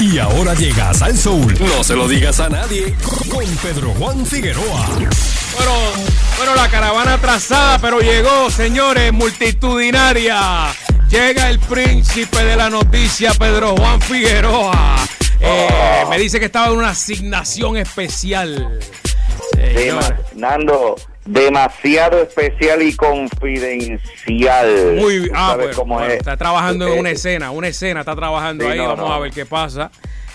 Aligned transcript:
Y 0.00 0.18
ahora 0.18 0.54
llegas 0.54 1.00
al 1.02 1.16
Soul. 1.16 1.54
No 1.60 1.82
se 1.84 1.94
lo 1.94 2.06
digas 2.08 2.40
a 2.40 2.48
nadie. 2.48 2.94
Con 3.30 3.44
Pedro 3.62 3.90
Juan 3.98 4.26
Figueroa. 4.26 4.86
Bueno, 5.56 5.72
bueno, 6.36 6.54
la 6.56 6.68
caravana 6.68 7.14
atrasada, 7.14 7.78
pero 7.78 8.00
llegó, 8.00 8.50
señores, 8.50 9.12
multitudinaria. 9.12 10.68
Llega 11.08 11.50
el 11.50 11.58
príncipe 11.60 12.44
de 12.44 12.56
la 12.56 12.68
noticia, 12.70 13.32
Pedro 13.34 13.74
Juan 13.76 14.00
Figueroa. 14.00 14.96
Eh, 15.40 16.04
me 16.08 16.18
dice 16.18 16.38
que 16.38 16.46
estaba 16.46 16.66
en 16.68 16.72
una 16.78 16.90
asignación 16.90 17.76
especial. 17.76 18.78
Dema- 19.56 20.16
Nando, 20.34 20.96
demasiado 21.24 22.22
especial 22.22 22.82
y 22.82 22.94
confidencial. 22.96 24.94
Muy 24.96 25.30
Ah, 25.34 25.50
sabes 25.50 25.66
bueno, 25.66 25.76
cómo 25.76 25.94
bueno, 25.94 26.10
es. 26.12 26.18
está 26.18 26.36
trabajando 26.36 26.86
en 26.88 26.94
Eh, 26.94 27.00
una 27.00 27.10
escena, 27.10 27.50
una 27.50 27.68
escena, 27.68 28.00
está 28.00 28.16
trabajando 28.16 28.64
Sí, 28.64 28.70
ahí. 28.70 28.78
no, 28.78 28.88
Vamos 28.88 29.08
no. 29.08 29.14
a 29.14 29.18
ver 29.20 29.32
qué 29.32 29.46
pasa. 29.46 29.90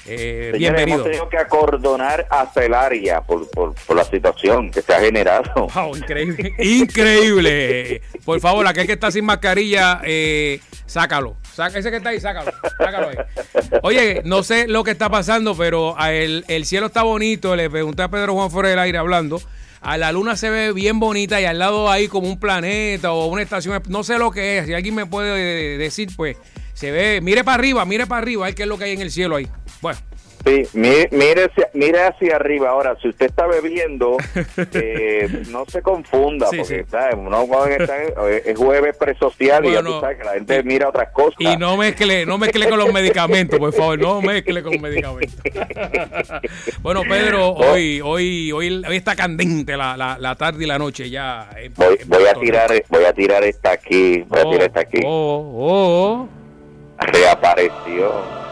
Eh, 0.09 0.51
Señores, 0.53 0.59
bienvenido. 0.59 0.95
hemos 0.99 1.03
tenido 1.07 1.29
que 1.29 1.37
acordonar 1.37 2.25
hasta 2.29 2.63
el 2.63 2.73
área 2.73 3.19
por, 3.19 3.49
por, 3.51 3.73
por 3.75 3.97
la 3.97 4.05
situación 4.05 4.71
que 4.71 4.81
se 4.81 4.93
ha 4.93 5.01
generado. 5.01 5.67
Wow, 5.75 5.95
increíble. 5.97 6.53
increíble. 6.59 8.01
Por 8.23 8.39
favor, 8.39 8.65
aquel 8.67 8.87
que 8.87 8.93
está 8.93 9.11
sin 9.11 9.25
mascarilla, 9.25 9.99
eh, 10.05 10.61
sácalo. 10.85 11.35
Saca- 11.53 11.77
ese 11.79 11.91
que 11.91 11.97
está 11.97 12.09
ahí, 12.11 12.21
sácalo. 12.21 12.53
Sácalo 12.77 13.09
ahí. 13.09 13.17
Oye, 13.83 14.21
no 14.23 14.43
sé 14.43 14.69
lo 14.69 14.85
que 14.85 14.91
está 14.91 15.09
pasando, 15.09 15.57
pero 15.57 15.99
a 15.99 16.13
el, 16.13 16.45
el 16.47 16.65
cielo 16.65 16.85
está 16.85 17.03
bonito. 17.03 17.53
Le 17.57 17.69
pregunté 17.69 18.03
a 18.03 18.07
Pedro 18.07 18.33
Juan 18.35 18.49
fuera 18.49 18.69
del 18.69 18.79
aire 18.79 18.97
hablando. 18.99 19.41
A 19.81 19.97
la 19.97 20.11
luna 20.11 20.35
se 20.35 20.49
ve 20.49 20.73
bien 20.73 20.99
bonita 20.99 21.39
y 21.39 21.45
al 21.45 21.59
lado 21.59 21.89
hay 21.89 22.07
como 22.07 22.27
un 22.27 22.39
planeta 22.39 23.11
o 23.11 23.27
una 23.27 23.41
estación. 23.41 23.81
No 23.89 24.03
sé 24.03 24.17
lo 24.17 24.31
que 24.31 24.59
es. 24.59 24.67
Si 24.67 24.73
alguien 24.73 24.95
me 24.95 25.05
puede 25.05 25.77
decir, 25.77 26.09
pues 26.15 26.37
se 26.73 26.91
ve. 26.91 27.19
Mire 27.21 27.43
para 27.43 27.55
arriba, 27.55 27.85
mire 27.85 28.07
para 28.07 28.21
arriba. 28.21 28.45
A 28.45 28.47
ver 28.47 28.55
qué 28.55 28.63
es 28.63 28.69
lo 28.69 28.77
que 28.77 28.85
hay 28.85 28.93
en 28.93 29.01
el 29.01 29.11
cielo 29.11 29.35
ahí. 29.35 29.47
Bueno. 29.81 29.99
Sí, 30.47 30.63
mire, 30.73 31.09
mire, 31.11 31.43
hacia, 31.45 31.69
mire 31.73 32.03
hacia 32.03 32.35
arriba. 32.37 32.69
Ahora, 32.69 32.95
si 33.01 33.09
usted 33.09 33.25
está 33.25 33.45
bebiendo, 33.47 34.15
eh, 34.73 35.43
no 35.49 35.65
se 35.67 35.81
confunda, 35.81 36.47
Sí, 36.47 36.57
porque 36.57 36.83
sí. 36.83 36.89
¿sabes? 36.89 37.15
Uno 37.17 37.45
está 37.67 38.03
eh, 38.03 38.43
es 38.45 38.57
jueves 38.57 38.95
presocial 38.95 39.65
y 39.65 39.73
ya 39.73 39.81
tú 39.83 39.99
sabes 39.99 40.17
que 40.19 40.23
la 40.23 40.33
gente 40.33 40.63
mira 40.63 40.87
otras 40.89 41.09
cosas. 41.11 41.35
Y 41.39 41.57
no 41.57 41.75
mezcle, 41.75 42.25
no 42.25 42.37
mezcle 42.37 42.69
con 42.69 42.79
los 42.79 42.93
medicamentos, 42.93 43.59
por 43.59 43.73
favor, 43.73 43.99
no 43.99 44.21
mezcle 44.21 44.63
con 44.63 44.79
medicamentos. 44.79 45.35
bueno, 46.81 47.01
Pedro, 47.07 47.47
Oh. 47.49 47.71
hoy, 47.73 48.01
hoy, 48.03 48.51
hoy, 48.51 48.83
hoy 48.87 48.95
está 48.95 49.15
candente 49.15 49.75
la, 49.77 49.97
la, 49.97 50.17
la 50.19 50.35
tarde 50.35 50.63
y 50.63 50.67
la 50.67 50.77
noche 50.79 51.09
ya. 51.09 51.49
en- 51.57 51.73
Voy, 51.75 51.97
en 51.99 52.07
voy 52.09 52.23
a 52.25 52.33
tirar, 52.33 52.71
voy 52.89 53.03
a 53.03 53.13
tirar 53.13 53.43
esta 53.43 53.71
aquí, 53.71 54.23
voy 54.27 54.39
a 54.39 54.43
Rico. 54.43 54.51
tirar 54.51 54.67
esta 54.67 54.79
aquí. 54.81 54.99
Oh, 55.05 56.27
oh, 56.27 56.27
Reapareció. 56.99 58.46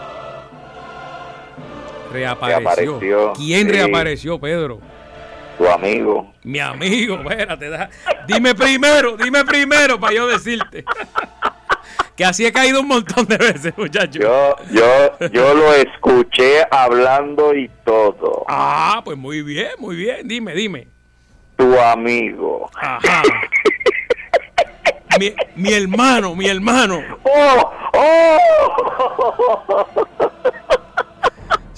Reapareció. 2.16 2.99
Reapareció, 2.99 3.33
¿Quién 3.35 3.67
sí. 3.67 3.71
reapareció, 3.71 4.39
Pedro? 4.39 4.80
Tu 5.58 5.67
amigo. 5.67 6.33
Mi 6.44 6.59
amigo, 6.59 7.16
espérate, 7.22 7.69
da- 7.69 7.89
dime 8.27 8.53
primero, 8.55 9.16
dime 9.17 9.44
primero 9.45 9.99
para 9.99 10.13
yo 10.13 10.27
decirte. 10.27 10.83
que 12.16 12.23
así 12.25 12.45
he 12.45 12.52
caído 12.52 12.81
un 12.81 12.88
montón 12.88 13.25
de 13.25 13.38
veces, 13.38 13.73
muchachos. 13.77 14.22
Yo, 14.23 14.55
yo, 14.72 15.30
yo 15.30 15.53
lo 15.53 15.73
escuché 15.73 16.66
hablando 16.72 17.53
y 17.53 17.69
todo. 17.85 18.45
Ah, 18.47 19.02
pues 19.03 19.17
muy 19.17 19.41
bien, 19.41 19.69
muy 19.79 19.95
bien. 19.95 20.27
Dime, 20.27 20.53
dime. 20.53 20.88
Tu 21.57 21.79
amigo. 21.79 22.69
Ajá. 22.75 23.22
Mi, 25.19 25.33
mi 25.55 25.72
hermano, 25.73 26.35
mi 26.35 26.47
hermano. 26.47 27.02
¡Oh! 27.23 27.72
¡Oh! 27.94 28.67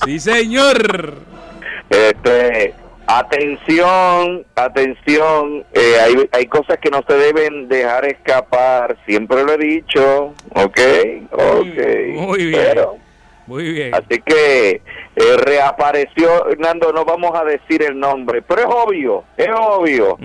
Sí, 0.03 0.20
señor. 0.20 1.16
Este, 1.90 2.73
atención, 3.08 4.45
atención, 4.56 5.66
eh, 5.73 5.95
hay, 6.04 6.30
hay 6.32 6.45
cosas 6.48 6.77
que 6.80 6.89
no 6.89 7.02
se 7.08 7.14
deben 7.16 7.67
dejar 7.70 8.05
escapar, 8.05 8.98
siempre 9.05 9.44
lo 9.44 9.54
he 9.54 9.58
dicho, 9.58 10.33
¿ok? 10.54 10.80
Ok. 11.32 11.77
Muy 12.14 12.45
bien. 12.48 12.61
Pero, 12.66 12.98
Muy 13.48 13.72
bien. 13.72 13.95
así 13.95 14.22
que 14.26 14.82
eh, 15.16 15.38
reapareció, 15.45 16.49
Hernando, 16.49 16.92
no 16.92 17.05
vamos 17.05 17.32
a 17.39 17.43
decir 17.45 17.82
el 17.83 17.98
nombre, 17.98 18.42
pero 18.42 18.61
es 18.61 18.67
obvio, 18.70 19.23
es 19.38 19.49
obvio. 19.58 20.17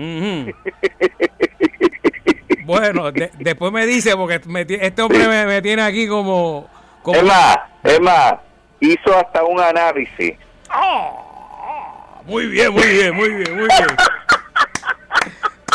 Bueno, 2.65 3.11
de- 3.11 3.31
después 3.39 3.71
me 3.71 3.85
dice, 3.85 4.15
porque 4.15 4.39
me 4.47 4.61
este 4.67 5.01
hombre 5.01 5.27
me, 5.27 5.45
me 5.45 5.61
tiene 5.61 5.81
aquí 5.81 6.07
como... 6.07 6.67
como 7.01 7.17
Es 7.17 7.23
más, 7.25 7.57
es 7.83 7.99
más, 7.99 8.35
hizo 8.79 9.17
hasta 9.17 9.43
un 9.43 9.59
análisis. 9.59 10.33
¡Ah! 10.69 11.11
Muy 12.25 12.47
bien, 12.47 12.71
muy 12.73 12.83
bien, 12.87 13.15
muy 13.15 13.29
bien, 13.29 13.57
muy 13.57 13.67
bien. 13.67 13.87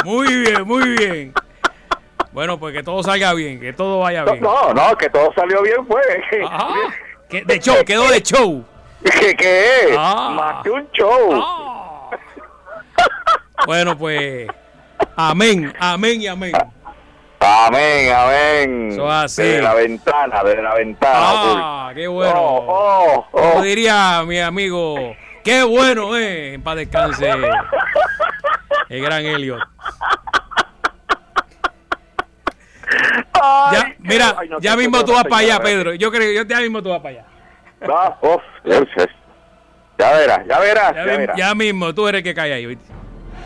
Muy 0.05 0.37
bien, 0.37 0.63
muy 0.67 0.89
bien. 0.97 1.35
Bueno, 2.33 2.59
pues 2.59 2.75
que 2.75 2.83
todo 2.83 3.03
salga 3.03 3.35
bien, 3.35 3.61
que 3.61 3.73
todo 3.73 4.01
vaya 4.01 4.25
bien. 4.25 4.41
no, 4.41 4.73
no, 4.73 4.97
que 4.97 5.11
todo 5.11 5.33
salió 5.35 5.63
bien 5.63 5.87
fue. 5.87 6.01
Que- 7.29 7.45
De 7.45 7.59
show, 7.59 7.85
quedó 7.85 8.09
de 8.11 8.23
show. 8.23 8.65
¿Qué, 9.05 9.35
qué 9.37 9.65
es? 9.91 9.97
Ah. 9.99 10.31
Más 10.35 10.63
que 10.63 10.71
un 10.71 10.89
show. 10.93 11.31
Ah. 11.35 12.11
Bueno, 13.67 13.97
pues. 13.99 14.47
Amén, 15.17 15.73
amén 15.79 16.23
y 16.23 16.27
amén. 16.29 16.53
Amén, 17.49 18.13
amén. 18.13 18.89
Eso 18.93 19.11
así. 19.11 19.43
Desde 19.43 19.63
la 19.63 19.75
ventana, 19.75 20.45
desde 20.45 20.63
la 20.63 20.75
ventana. 20.75 21.17
Ah, 21.19 21.93
qué 21.95 22.07
bueno. 22.07 22.35
Oh, 22.37 23.27
oh, 23.27 23.27
Como 23.31 23.55
oh. 23.55 23.63
diría 23.63 24.23
mi 24.27 24.39
amigo, 24.39 25.15
qué 25.43 25.63
bueno, 25.63 26.15
eh. 26.17 26.55
En 26.55 26.63
paz 26.63 26.77
descanse. 26.77 27.31
El 28.91 29.03
gran 29.03 29.25
Elliot. 29.25 29.61
Ay, 33.41 33.77
Ya, 33.77 33.95
mira, 34.01 34.35
ay, 34.39 34.49
no 34.49 34.61
ya 34.61 34.77
mismo 34.77 35.05
tú 35.05 35.13
vas 35.13 35.25
para 35.25 35.39
allá, 35.39 35.61
Pedro. 35.61 35.95
Yo 35.95 36.11
creo 36.11 36.33
yo 36.33 36.49
ya 36.49 36.61
mismo 36.61 36.83
tú 36.83 36.91
vas 36.91 37.01
para 37.01 37.21
allá. 37.21 37.25
Ah, 37.91 38.19
ya 39.99 40.13
verás, 40.13 40.47
ya 40.47 40.59
verás, 40.59 40.95
Ya, 40.95 41.05
ya, 41.07 41.17
verás. 41.17 41.37
ya 41.37 41.55
mismo, 41.55 41.95
tú 41.95 42.09
eres 42.09 42.19
el 42.19 42.25
que 42.25 42.35
cae 42.35 42.53
ahí. 42.53 42.67
¿oíste? 42.67 42.98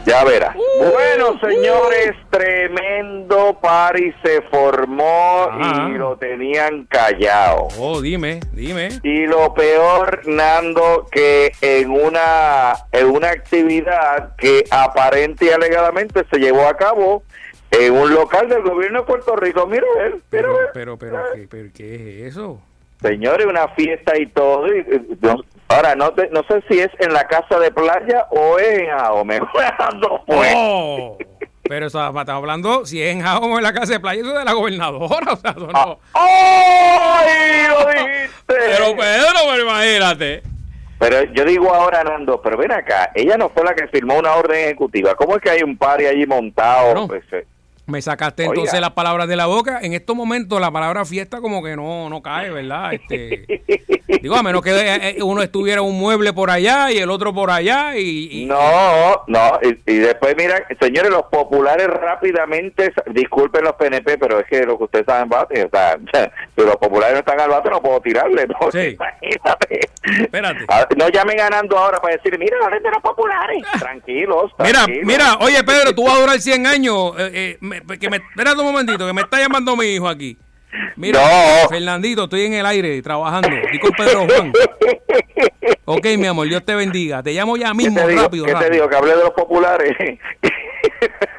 Ya 0.04 0.24
verás. 0.24 0.56
Uh, 0.56 0.84
bueno, 0.90 1.38
señores, 1.40 2.12
tremendo 2.30 3.56
party 3.60 4.12
se 4.24 4.42
formó 4.42 5.48
Ajá. 5.50 5.88
y 5.90 5.92
lo 5.98 6.16
tenían 6.16 6.84
callado. 6.86 7.68
Oh, 7.78 8.00
dime, 8.00 8.40
dime. 8.52 8.88
Y 9.04 9.26
lo 9.26 9.54
peor, 9.54 10.22
Nando, 10.26 11.06
que 11.10 11.52
en 11.60 11.90
una, 11.90 12.72
en 12.90 13.06
una 13.10 13.28
actividad 13.30 14.34
que 14.36 14.64
aparente 14.70 15.46
y 15.46 15.50
alegadamente 15.50 16.24
se 16.30 16.38
llevó 16.38 16.66
a 16.66 16.76
cabo 16.76 17.22
en 17.70 17.92
un 17.96 18.12
local 18.12 18.48
del 18.48 18.62
gobierno 18.62 19.00
de 19.00 19.06
Puerto 19.06 19.36
Rico. 19.36 19.66
Mira, 19.66 19.86
mira, 19.96 20.16
Pero, 20.30 20.56
pero, 20.74 20.98
pero, 20.98 21.18
¿qué, 21.34 21.46
pero, 21.48 21.68
¿qué 21.74 22.26
es 22.26 22.32
eso? 22.32 22.60
Señores, 23.00 23.46
una 23.46 23.68
fiesta 23.68 24.16
y 24.18 24.26
todo. 24.26 24.66
y, 24.74 24.78
y, 24.80 25.18
no- 25.20 25.42
ahora, 25.74 25.94
no, 25.94 26.12
te- 26.12 26.28
no 26.30 26.42
sé 26.44 26.62
si 26.68 26.78
es 26.80 26.90
en 26.98 27.12
la 27.12 27.24
casa 27.26 27.58
de 27.58 27.70
playa 27.70 28.26
o 28.30 28.58
es 28.58 28.80
en 28.80 28.86
Jaume. 28.90 29.40
Oh, 30.28 31.16
pero 31.64 31.86
eso, 31.86 31.98
estamos 32.06 32.28
hablando, 32.28 32.84
si 32.86 33.02
es 33.02 33.12
en 33.12 33.22
Jaume 33.22 33.54
o 33.54 33.58
en 33.58 33.62
la 33.64 33.72
casa 33.72 33.92
de 33.94 34.00
playa, 34.00 34.20
eso 34.20 34.32
es 34.32 34.38
de 34.38 34.44
la 34.44 34.52
gobernadora. 34.52 35.32
O 35.32 35.36
sea, 35.36 35.50
eso 35.52 35.66
no. 35.68 35.98
¡Ay, 36.14 37.68
lo 37.68 37.86
dijiste! 37.90 38.32
Pero 38.46 38.96
Pedro, 38.96 39.38
pero 39.50 39.62
imagínate. 39.62 40.42
Pero 40.98 41.24
yo 41.32 41.44
digo 41.44 41.74
ahora, 41.74 42.04
Nando, 42.04 42.40
pero 42.42 42.56
ven 42.56 42.70
acá, 42.72 43.10
ella 43.14 43.36
no 43.36 43.48
fue 43.48 43.64
la 43.64 43.74
que 43.74 43.88
firmó 43.88 44.18
una 44.18 44.34
orden 44.34 44.56
ejecutiva. 44.66 45.14
¿Cómo 45.16 45.34
es 45.36 45.42
que 45.42 45.50
hay 45.50 45.62
un 45.62 45.76
party 45.76 46.06
allí 46.06 46.26
montado? 46.26 46.94
No. 46.94 47.08
Pues, 47.08 47.24
eh, 47.32 47.44
Me 47.92 48.00
sacaste 48.02 48.42
Oiga. 48.44 48.54
entonces 48.54 48.80
las 48.80 48.92
palabras 48.92 49.28
de 49.28 49.36
la 49.36 49.46
boca. 49.46 49.78
En 49.82 49.92
estos 49.92 50.16
momentos 50.16 50.60
la 50.60 50.70
palabra 50.70 51.04
fiesta 51.04 51.40
como 51.40 51.62
que 51.62 51.76
no, 51.76 52.08
no 52.08 52.22
cae, 52.22 52.50
¿verdad? 52.50 52.94
Este, 52.94 53.44
digo, 54.22 54.34
a 54.34 54.42
menos 54.42 54.62
que 54.62 54.70
eh, 54.70 55.10
eh, 55.18 55.22
uno 55.22 55.42
estuviera 55.42 55.82
un 55.82 55.98
mueble 55.98 56.32
por 56.32 56.50
allá 56.50 56.90
y 56.90 56.98
el 56.98 57.10
otro 57.10 57.32
por 57.34 57.50
allá 57.50 57.96
y... 57.96 58.28
y- 58.42 58.46
no, 58.46 59.22
no, 59.26 59.58
y, 59.62 59.92
y 59.92 59.96
después 59.98 60.34
mira, 60.36 60.66
señores, 60.80 61.10
los 61.10 61.24
populares 61.24 61.86
rápidamente, 61.86 62.92
disculpen 63.10 63.64
los 63.64 63.74
PNP, 63.74 64.16
pero 64.18 64.40
es 64.40 64.46
que 64.46 64.64
lo 64.64 64.78
que 64.78 64.84
ustedes 64.84 65.06
saben 65.06 65.28
bate, 65.28 65.64
o 65.64 65.68
sea, 65.70 65.98
si 66.56 66.64
los 66.64 66.76
populares 66.76 67.12
no 67.14 67.18
están 67.20 67.40
al 67.40 67.50
bate 67.50 67.68
no 67.70 67.82
puedo 67.82 68.00
tirarle, 68.00 68.46
¿no? 68.46 68.70
Sí. 68.72 68.96
Imagínate. 68.98 69.80
Espérate. 70.22 70.64
Ah, 70.68 70.86
No 70.96 71.08
llamen 71.08 71.36
ganando 71.36 71.76
ahora 71.78 71.98
para 72.00 72.16
decir, 72.16 72.38
mira, 72.38 72.56
hablen 72.64 72.82
de 72.82 72.90
los 72.90 73.02
populares. 73.02 73.62
Tranquilos, 73.78 74.50
Mira, 74.58 74.72
tranquilos. 74.84 75.06
mira, 75.06 75.36
oye 75.40 75.62
Pedro, 75.64 75.94
tú 75.94 76.04
vas 76.04 76.16
a 76.16 76.20
durar 76.20 76.40
100 76.40 76.66
años. 76.66 77.12
eh, 77.18 77.58
eh, 77.60 77.81
que 78.00 78.10
me, 78.10 78.16
espérate 78.18 78.60
un 78.60 78.66
momentito, 78.66 79.06
que 79.06 79.12
me 79.12 79.22
está 79.22 79.38
llamando 79.38 79.76
mi 79.76 79.86
hijo 79.86 80.08
aquí. 80.08 80.36
Mira, 80.96 81.20
No. 81.20 81.68
Fernandito, 81.68 82.24
estoy 82.24 82.42
en 82.46 82.54
el 82.54 82.64
aire 82.66 83.00
trabajando. 83.02 83.48
Estoy 83.48 83.78
con 83.78 83.90
Pedro 83.92 84.26
Juan. 84.26 84.52
Ok, 85.84 86.06
mi 86.18 86.26
amor, 86.26 86.48
Dios 86.48 86.64
te 86.64 86.74
bendiga. 86.74 87.22
Te 87.22 87.32
llamo 87.32 87.56
ya 87.56 87.68
¿Qué 87.68 87.74
mismo, 87.74 88.06
digo? 88.06 88.22
rápido, 88.22 88.44
¿Qué 88.46 88.54
te 88.54 88.70
digo? 88.70 88.88
Que 88.88 88.96
hable 88.96 89.10
de 89.16 89.22
los 89.22 89.30
populares. 89.32 89.96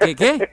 ¿Qué, 0.01 0.15
qué? 0.15 0.49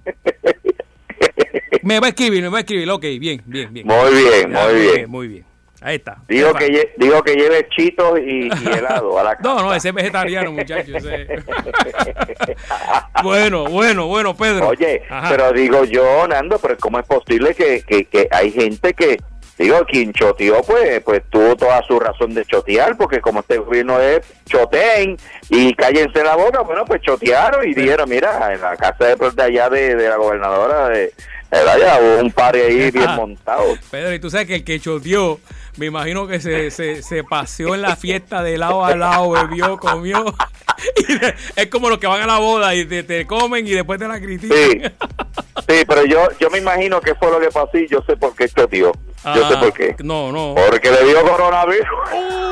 Me 1.83 1.99
va 2.01 2.07
a 2.07 2.11
escribir, 2.11 2.43
me 2.43 2.49
va 2.49 2.59
a 2.59 2.61
escribir. 2.61 2.89
Ok, 2.91 3.03
bien, 3.19 3.43
bien, 3.45 3.73
bien. 3.73 3.87
Muy 3.87 4.11
bien, 4.15 4.53
muy 4.53 4.75
bien. 4.81 5.11
Muy 5.11 5.29
bien. 5.29 5.45
Ahí 5.83 5.97
está. 5.97 6.19
Digo 6.29 6.53
que, 6.55 6.69
lle- 6.69 6.91
digo 6.99 7.23
que 7.23 7.35
lleve 7.35 7.67
chitos 7.71 8.19
y, 8.21 8.49
y 8.49 8.69
helado 8.69 9.19
a 9.19 9.23
la 9.25 9.37
casa. 9.37 9.41
No, 9.55 9.63
no, 9.63 9.75
ese 9.75 9.89
es 9.89 9.95
vegetariano, 9.95 10.53
muchacho. 10.53 10.97
ese- 10.97 11.27
bueno, 13.23 13.65
bueno, 13.65 14.07
bueno, 14.07 14.37
Pedro. 14.37 14.69
Oye, 14.69 15.03
Ajá. 15.09 15.29
pero 15.31 15.53
digo 15.53 15.85
yo, 15.85 16.27
Nando, 16.29 16.59
pero 16.59 16.77
¿cómo 16.79 16.99
es 16.99 17.07
posible 17.07 17.55
que, 17.55 17.83
que, 17.83 18.05
que 18.05 18.29
hay 18.31 18.51
gente 18.53 18.93
que, 18.95 19.19
digo, 19.59 19.85
quien 19.87 20.13
choteó, 20.13 20.63
pues, 20.63 21.01
pues 21.03 21.23
tuvo 21.31 21.57
toda 21.57 21.83
su 21.83 21.99
razón 21.99 22.35
de 22.35 22.45
chotear, 22.45 22.97
porque 22.97 23.21
como 23.21 23.41
este 23.41 23.59
gobierno 23.59 23.99
es 24.01 24.21
choteen 24.47 25.17
y 25.49 25.75
cállense 25.75 26.23
la 26.23 26.37
boca, 26.37 26.61
bueno, 26.61 26.85
pues 26.85 27.01
chotearon 27.03 27.67
y 27.69 27.75
dijeron, 27.75 28.09
mira, 28.09 28.53
en 28.53 28.61
la 28.61 28.77
casa 28.77 29.07
de, 29.07 29.17
de 29.17 29.43
allá 29.43 29.69
de, 29.71 29.95
de 29.97 30.09
la 30.09 30.17
gobernadora 30.17 30.89
de, 30.89 31.13
allá 31.51 31.99
hubo 32.01 32.23
un 32.23 32.31
par 32.33 32.55
ahí 32.55 32.91
bien 32.93 33.05
Ah. 33.09 33.17
montado. 33.17 33.65
Pedro, 33.91 34.15
y 34.15 34.19
tú 34.21 34.31
sabes 34.31 34.47
que 34.47 34.57
el 34.57 34.65
que 34.65 34.79
choteó, 34.81 35.41
me 35.77 35.87
imagino 35.87 36.27
que 36.27 36.41
se, 36.41 36.71
se, 36.71 37.03
se 37.03 37.25
paseó 37.25 37.75
en 37.75 37.83
la 37.83 37.97
fiesta 37.97 38.43
de 38.43 38.57
lado 38.59 38.85
a 38.85 38.95
lado, 38.97 39.31
bebió, 39.31 39.77
comió. 39.79 40.25
Y 40.97 41.13
de- 41.19 41.35
es 41.57 41.67
como 41.67 41.91
los 41.91 41.99
que 41.99 42.07
van 42.07 42.23
a 42.23 42.27
la 42.27 42.39
boda 42.39 42.75
y 42.75 42.87
te, 42.87 43.03
te 43.03 43.27
comen 43.27 43.67
y 43.67 43.71
después 43.73 43.99
te 43.99 44.09
la 44.09 44.19
critican. 44.19 44.57
Sí, 44.57 44.81
sí, 45.69 45.85
pero 45.87 46.05
yo, 46.05 46.29
yo 46.39 46.51
me 46.51 46.59
imagino 46.59 47.01
que 47.01 47.15
fue 47.15 47.31
lo 47.31 47.41
que 47.41 47.51
pasó 47.51 47.77
y 47.79 47.87
yo 47.89 48.01
sé 48.07 48.17
por 48.17 48.35
qué 48.35 48.49
choteó. 48.49 48.93
Yo 49.35 49.49
sé 49.49 49.55
Ah, 49.57 49.61
por 49.61 49.73
qué. 49.73 49.97
No, 50.03 50.33
no. 50.33 50.55
Porque 50.55 50.91
le 50.91 51.05
dio 51.05 51.23
coronavirus. 51.23 51.87
Uh. 52.15 52.51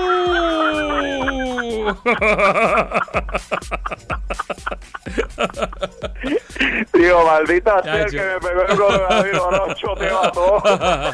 Digo, 6.93 7.25
maldita 7.25 7.83
sea 7.83 8.07
que 8.07 8.17
me 8.17 8.41
pegó 8.41 8.63
el 8.63 8.77
coronavirus, 8.77 9.43
no 9.53 9.75
choteo 9.75 10.21
a. 10.23 11.13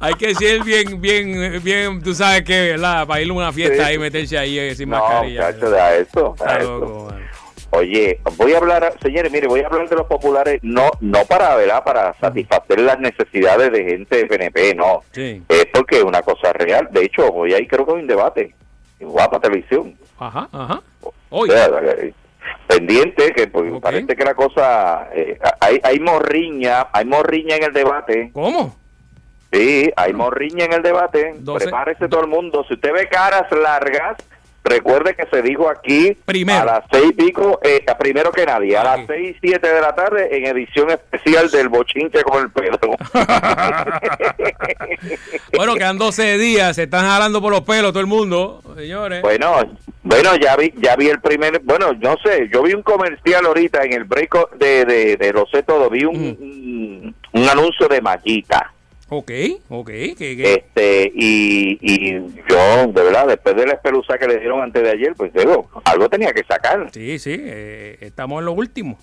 Hay 0.00 0.14
que 0.14 0.34
ser 0.34 0.62
bien, 0.62 1.00
bien, 1.00 1.60
bien, 1.62 2.02
tú 2.02 2.14
sabes 2.14 2.42
que, 2.42 2.70
¿verdad? 2.72 3.06
Para 3.06 3.20
ir 3.20 3.30
a 3.30 3.34
una 3.34 3.52
fiesta 3.52 3.86
Sí. 3.88 3.92
y 3.94 3.98
meterse 3.98 4.38
ahí 4.38 4.58
eh, 4.58 4.74
sin 4.74 4.88
No, 4.90 4.98
mascarilla. 5.00 5.46
muchacho, 5.46 5.70
de 5.70 6.00
eso. 6.00 6.34
Está 6.38 6.52
de 6.54 6.60
eso. 6.62 6.78
loco, 6.78 7.04
mano. 7.10 7.26
Oye, 7.76 8.20
voy 8.36 8.54
a 8.54 8.58
hablar, 8.58 8.94
señores, 9.02 9.30
mire, 9.30 9.46
voy 9.48 9.60
a 9.60 9.66
hablar 9.66 9.88
de 9.88 9.96
los 9.96 10.06
populares, 10.06 10.60
no 10.62 10.90
no 11.00 11.24
para, 11.26 11.54
¿verdad? 11.56 11.84
Para 11.84 12.14
satisfacer 12.14 12.80
las 12.80 12.98
necesidades 12.98 13.70
de 13.70 13.84
gente 13.84 14.16
de 14.16 14.26
PNP, 14.26 14.74
no. 14.74 15.02
Sí. 15.12 15.42
Es 15.48 15.66
porque 15.74 15.98
es 15.98 16.04
una 16.04 16.22
cosa 16.22 16.52
real. 16.54 16.88
De 16.90 17.04
hecho, 17.04 17.28
hoy 17.32 17.52
ahí 17.52 17.66
creo 17.66 17.84
que 17.84 17.92
hay 17.92 18.00
un 18.00 18.06
debate 18.06 18.54
en 18.98 19.08
Guapa 19.08 19.40
Televisión. 19.40 19.94
Ajá, 20.18 20.48
ajá. 20.52 20.80
O 21.02 21.12
Hoy. 21.30 21.50
sea, 21.50 21.66
eh, 21.82 22.14
pendiente, 22.66 23.32
que 23.32 23.46
pues, 23.48 23.70
parece 23.82 24.16
que 24.16 24.24
la 24.24 24.34
cosa, 24.34 25.08
eh, 25.14 25.38
hay, 25.60 25.78
hay 25.82 26.00
morriña, 26.00 26.86
hay 26.92 27.04
morriña 27.04 27.56
en 27.56 27.64
el 27.64 27.72
debate. 27.74 28.30
¿Cómo? 28.32 28.74
Sí, 29.52 29.90
hay 29.96 30.12
morriña 30.12 30.64
en 30.64 30.72
el 30.72 30.82
debate. 30.82 31.34
Doce- 31.38 31.64
Prepárese 31.64 32.08
todo 32.08 32.22
el 32.22 32.28
mundo. 32.28 32.64
Si 32.66 32.74
usted 32.74 32.92
ve 32.92 33.08
caras 33.08 33.50
largas, 33.52 34.16
recuerde 34.66 35.14
que 35.14 35.26
se 35.30 35.42
dijo 35.42 35.68
aquí 35.70 36.16
Primero. 36.24 36.60
a 36.60 36.64
las 36.64 36.84
seis 36.90 37.06
y 37.10 37.12
pico, 37.12 37.60
eh, 37.62 37.84
primero 37.98 38.30
que 38.30 38.44
nadie, 38.44 38.76
a 38.76 38.84
las 38.84 39.06
seis 39.06 39.36
y 39.36 39.48
siete 39.48 39.72
de 39.72 39.80
la 39.80 39.94
tarde 39.94 40.28
en 40.36 40.46
edición 40.46 40.90
especial 40.90 41.50
del 41.50 41.68
bochinche 41.68 42.22
con 42.22 42.42
el 42.42 42.50
Pedro. 42.50 42.96
Bueno, 45.56 45.74
quedan 45.74 45.98
12 45.98 46.38
días, 46.38 46.76
se 46.76 46.84
están 46.84 47.06
jalando 47.06 47.40
por 47.40 47.50
los 47.50 47.62
pelos 47.62 47.92
todo 47.92 48.00
el 48.00 48.06
mundo, 48.06 48.60
señores. 48.76 49.22
bueno, 49.22 49.54
bueno, 50.02 50.36
ya 50.36 50.56
vi, 50.56 50.72
ya 50.76 50.96
vi 50.96 51.08
el 51.08 51.20
primer, 51.20 51.60
bueno, 51.60 51.92
no 51.98 52.16
sé, 52.22 52.48
yo 52.52 52.62
vi 52.62 52.74
un 52.74 52.82
comercial 52.82 53.46
ahorita 53.46 53.82
en 53.84 53.92
el 53.94 54.04
break 54.04 54.56
de, 54.58 54.84
de, 54.84 55.16
de 55.16 55.32
Lo 55.32 55.46
sé 55.46 55.62
todo, 55.62 55.88
vi 55.90 56.04
un, 56.04 56.16
un, 56.16 57.14
un 57.32 57.48
anuncio 57.48 57.88
de 57.88 58.00
Mallita. 58.00 58.72
Ok, 59.08 59.30
ok, 59.68 59.86
que, 59.88 60.14
que- 60.16 60.54
Este, 60.54 61.12
y, 61.14 61.78
y 61.80 62.12
yo, 62.48 62.86
de 62.92 63.02
verdad, 63.04 63.28
después 63.28 63.54
de 63.54 63.66
la 63.66 63.74
espeluza 63.74 64.18
que 64.18 64.26
le 64.26 64.38
dieron 64.40 64.60
antes 64.62 64.82
de 64.82 64.90
ayer, 64.90 65.14
pues 65.16 65.32
digo, 65.32 65.70
algo 65.84 66.08
tenía 66.08 66.32
que 66.32 66.42
sacar. 66.44 66.88
sí, 66.92 67.18
sí, 67.20 67.36
eh, 67.38 67.98
estamos 68.00 68.40
en 68.40 68.46
lo 68.46 68.52
último. 68.52 68.98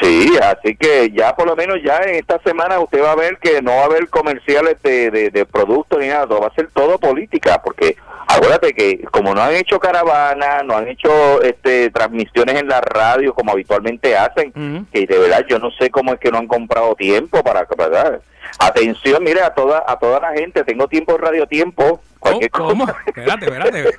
Sí, 0.00 0.36
así 0.42 0.74
que 0.74 1.10
ya 1.10 1.34
por 1.36 1.46
lo 1.46 1.54
menos 1.54 1.78
ya 1.84 1.98
en 1.98 2.14
esta 2.16 2.38
semana 2.42 2.80
usted 2.80 3.02
va 3.02 3.12
a 3.12 3.16
ver 3.16 3.36
que 3.38 3.60
no 3.60 3.72
va 3.76 3.82
a 3.82 3.84
haber 3.84 4.08
comerciales 4.08 4.76
de, 4.82 5.10
de, 5.10 5.30
de 5.30 5.44
productos 5.44 5.98
ni 6.00 6.08
nada, 6.08 6.24
va 6.26 6.46
a 6.46 6.54
ser 6.54 6.68
todo 6.72 6.98
política, 6.98 7.60
porque 7.62 7.96
acuérdate 8.26 8.72
que 8.72 9.02
como 9.10 9.34
no 9.34 9.42
han 9.42 9.54
hecho 9.54 9.78
caravana, 9.78 10.62
no 10.64 10.76
han 10.78 10.88
hecho 10.88 11.42
este 11.42 11.90
transmisiones 11.90 12.56
en 12.60 12.68
la 12.68 12.80
radio 12.80 13.34
como 13.34 13.52
habitualmente 13.52 14.16
hacen, 14.16 14.48
Ujú. 14.56 14.86
que 14.92 15.06
de 15.06 15.18
verdad 15.18 15.44
yo 15.48 15.58
no 15.58 15.70
sé 15.72 15.90
cómo 15.90 16.14
es 16.14 16.20
que 16.20 16.30
no 16.30 16.38
han 16.38 16.46
comprado 16.48 16.94
tiempo 16.94 17.42
para, 17.44 17.66
¿verdad? 17.76 18.20
Atención, 18.58 19.22
mire, 19.22 19.42
a 19.42 19.50
toda 19.54 19.84
a 19.86 19.98
toda 19.98 20.20
la 20.20 20.32
gente, 20.32 20.64
tengo 20.64 20.88
tiempo 20.88 21.16
Radio 21.18 21.46
Tiempo, 21.46 22.00
cualquier 22.18 22.50
¿Cómo? 22.50 22.68
¿Cómo? 22.70 22.86
cosa. 22.86 22.98
Espérate, 23.06 23.44
espérate. 23.46 23.90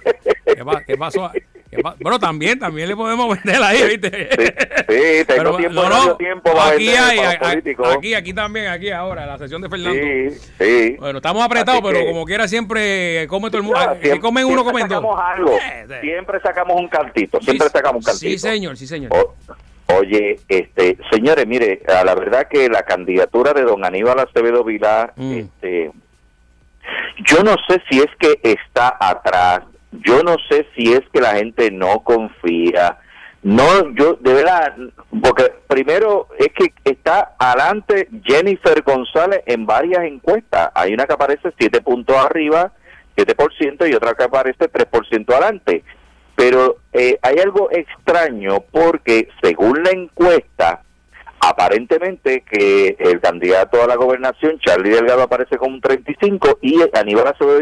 ¿Qué, 0.56 0.66
pa- 0.66 0.84
qué 0.84 0.98
pasó? 0.98 1.32
¿Qué 1.76 1.82
pa- 1.82 1.96
Bueno, 2.00 2.20
también, 2.20 2.60
también 2.60 2.88
le 2.88 2.96
podemos 2.96 3.28
vender 3.44 3.62
ahí, 3.64 3.84
¿viste? 3.98 4.30
Sí, 4.32 4.46
sí, 4.90 5.26
tengo 5.26 5.58
tiempo 5.58 5.82
Radio 5.84 6.16
Tiempo 6.18 6.54
para 6.54 6.72
aquí 6.76 6.86
vender 6.88 7.02
hay, 7.04 7.20
aquí, 7.98 8.14
aquí 8.14 8.34
también, 8.34 8.68
aquí 8.68 8.90
ahora, 8.92 9.26
la 9.26 9.38
sesión 9.38 9.62
de 9.62 9.70
Fernando. 9.70 10.02
Sí, 10.02 10.52
sí. 10.60 10.96
Bueno, 11.00 11.18
estamos 11.20 11.44
apretados, 11.44 11.82
Así 11.82 11.88
pero 11.92 12.06
que- 12.06 12.12
como 12.12 12.26
quiera 12.26 12.48
siempre 12.48 13.28
come 13.28 13.50
todo 13.50 13.58
el 13.58 13.64
mundo. 13.64 13.80
Ah, 13.80 13.96
Ah, 14.04 14.20
comen 14.20 14.46
uno, 14.46 14.64
comen 14.64 14.88
dos. 14.88 14.98
sacamos 14.98 15.20
algo. 15.20 15.58
Sí. 15.84 15.94
Siempre 16.02 16.40
sacamos 16.42 16.78
un 16.80 16.88
cantito. 16.88 17.40
Siempre 17.42 17.68
Sí, 17.68 17.74
sacamos 17.74 17.98
un 18.00 18.04
cantito. 18.04 18.30
Sí, 18.32 18.38
señor, 18.38 18.78
sí, 18.78 18.88
señor. 18.88 19.12
O- 19.14 19.36
oye, 19.98 20.40
este, 20.48 20.98
señores, 21.12 21.46
mire, 21.46 21.82
a 21.88 22.04
la 22.04 22.16
verdad 22.16 22.48
que 22.50 22.70
la 22.70 22.84
candidatura 22.84 23.54
de 23.54 23.64
don 23.64 23.84
Aníbal 23.86 24.20
Acevedo 24.20 24.64
Vilar, 24.64 25.14
Mm. 25.16 25.34
este, 25.40 25.92
yo 27.26 27.44
no 27.44 27.56
sé 27.68 27.82
si 27.90 28.00
es 28.00 28.08
que 28.20 28.40
está 28.44 28.96
atrás, 29.00 29.62
yo 30.06 30.24
no 30.24 30.36
sé 30.50 30.68
si 30.76 30.94
es 30.94 31.02
que 31.12 31.22
la 31.22 31.36
gente 31.36 31.70
no 31.72 32.04
confía. 32.04 32.98
No, 33.44 33.94
yo, 33.94 34.14
de 34.22 34.34
verdad, 34.34 34.76
porque 35.22 35.52
primero 35.68 36.30
es 36.40 36.48
que 36.54 36.74
está 36.86 37.36
adelante 37.38 38.08
Jennifer 38.24 38.82
González 38.84 39.42
en 39.46 39.66
varias 39.66 40.06
encuestas. 40.06 40.72
Hay 40.74 40.94
una 40.94 41.06
que 41.06 41.14
aparece 41.14 41.54
7 41.58 41.82
puntos 41.82 42.16
arriba, 42.16 42.72
7%, 43.18 43.90
y 43.90 43.94
otra 43.94 44.14
que 44.14 44.24
aparece 44.24 44.72
3% 44.72 45.30
adelante. 45.34 45.84
Pero 46.36 46.78
eh, 46.94 47.20
hay 47.22 47.36
algo 47.40 47.70
extraño 47.72 48.62
porque 48.72 49.28
según 49.42 49.84
la 49.84 49.92
encuesta, 49.92 50.82
aparentemente 51.42 52.44
que 52.50 52.96
el 52.98 53.20
candidato 53.20 53.84
a 53.84 53.88
la 53.88 53.96
gobernación, 53.96 54.58
Charlie 54.60 54.92
Delgado, 54.92 55.24
aparece 55.24 55.58
con 55.58 55.74
un 55.74 55.82
35 55.82 56.60
y 56.62 56.82
Aníbal 56.94 57.28
Acevedo 57.28 57.62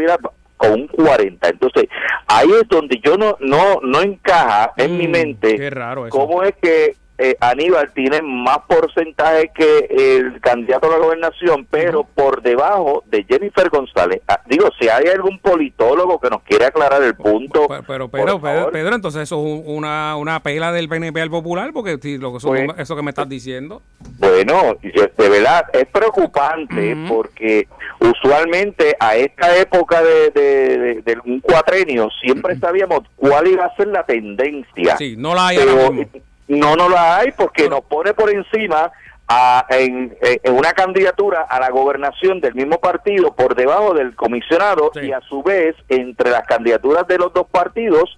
Con 0.62 0.80
un 0.82 0.86
40. 0.86 1.48
Entonces, 1.48 1.88
ahí 2.28 2.48
es 2.60 2.68
donde 2.68 3.00
yo 3.02 3.16
no 3.16 3.36
no 3.40 3.80
no 3.82 4.00
encaja 4.00 4.72
en 4.76 4.96
mi 4.96 5.08
Mm, 5.08 5.10
mente 5.10 5.70
cómo 6.10 6.42
es 6.44 6.54
que 6.62 6.94
eh, 7.18 7.36
Aníbal 7.40 7.92
tiene 7.92 8.20
más 8.22 8.58
porcentaje 8.66 9.50
que 9.54 9.86
el 10.16 10.40
candidato 10.40 10.88
a 10.88 10.98
la 10.98 11.04
gobernación, 11.04 11.66
pero 11.70 12.04
por 12.04 12.42
debajo 12.42 13.04
de 13.06 13.24
Jennifer 13.28 13.68
González. 13.68 14.22
Ah, 14.26 14.40
digo, 14.46 14.68
si 14.80 14.88
hay 14.88 15.06
algún 15.06 15.38
politólogo 15.38 16.18
que 16.20 16.30
nos 16.30 16.42
quiere 16.42 16.64
aclarar 16.64 17.02
el 17.02 17.14
punto, 17.14 17.66
Pero, 17.86 18.08
pero, 18.08 18.40
Pedro, 18.40 18.94
entonces 18.96 19.22
eso 19.22 19.36
es 19.36 19.44
un- 19.46 19.62
una, 19.76 20.16
una 20.16 20.40
pela 20.42 20.72
del 20.72 20.88
PNP 20.88 21.20
al 21.20 21.30
popular, 21.30 21.70
porque 21.72 21.98
lo 22.18 22.32
que 22.32 22.38
Pues- 22.46 22.68
eso 22.78 22.96
que 22.96 23.02
me 23.02 23.10
estás 23.10 23.28
diciendo. 23.28 23.82
Bueno, 24.18 24.76
yo- 24.82 25.06
de 25.16 25.28
verdad 25.28 25.64
es 25.72 25.86
preocupante 25.86 26.96
porque 27.08 27.68
usualmente 28.00 28.96
a 28.98 29.16
esta 29.16 29.56
época 29.56 30.02
de, 30.02 30.30
de- 30.30 30.78
de- 30.78 31.02
de 31.02 31.16
un 31.24 31.40
cuatrenio 31.40 32.08
siempre 32.22 32.56
sabíamos 32.58 33.00
cuál 33.16 33.46
iba 33.48 33.64
a 33.66 33.76
ser 33.76 33.88
la 33.88 34.04
tendencia. 34.04 34.96
Sí, 34.96 35.14
no 35.16 35.34
la 35.34 35.48
hay 35.48 35.58
ahora 35.58 35.72
pero 35.74 35.92
mismo. 35.92 36.20
No 36.58 36.76
no 36.76 36.88
la 36.88 37.18
hay 37.18 37.32
porque 37.32 37.68
nos 37.68 37.80
pone 37.82 38.12
por 38.14 38.30
encima 38.30 38.90
a- 39.28 39.64
en, 39.70 40.16
en 40.20 40.54
una 40.54 40.72
candidatura 40.72 41.42
a 41.48 41.58
la 41.60 41.70
gobernación 41.70 42.40
del 42.40 42.54
mismo 42.54 42.78
partido 42.78 43.34
por 43.34 43.54
debajo 43.54 43.94
del 43.94 44.14
comisionado 44.14 44.90
Sí. 44.94 45.06
y 45.06 45.12
a 45.12 45.20
su 45.20 45.42
vez 45.42 45.74
entre 45.88 46.30
las 46.30 46.46
candidaturas 46.46 47.06
de 47.06 47.18
los 47.18 47.32
dos 47.32 47.46
partidos 47.50 48.16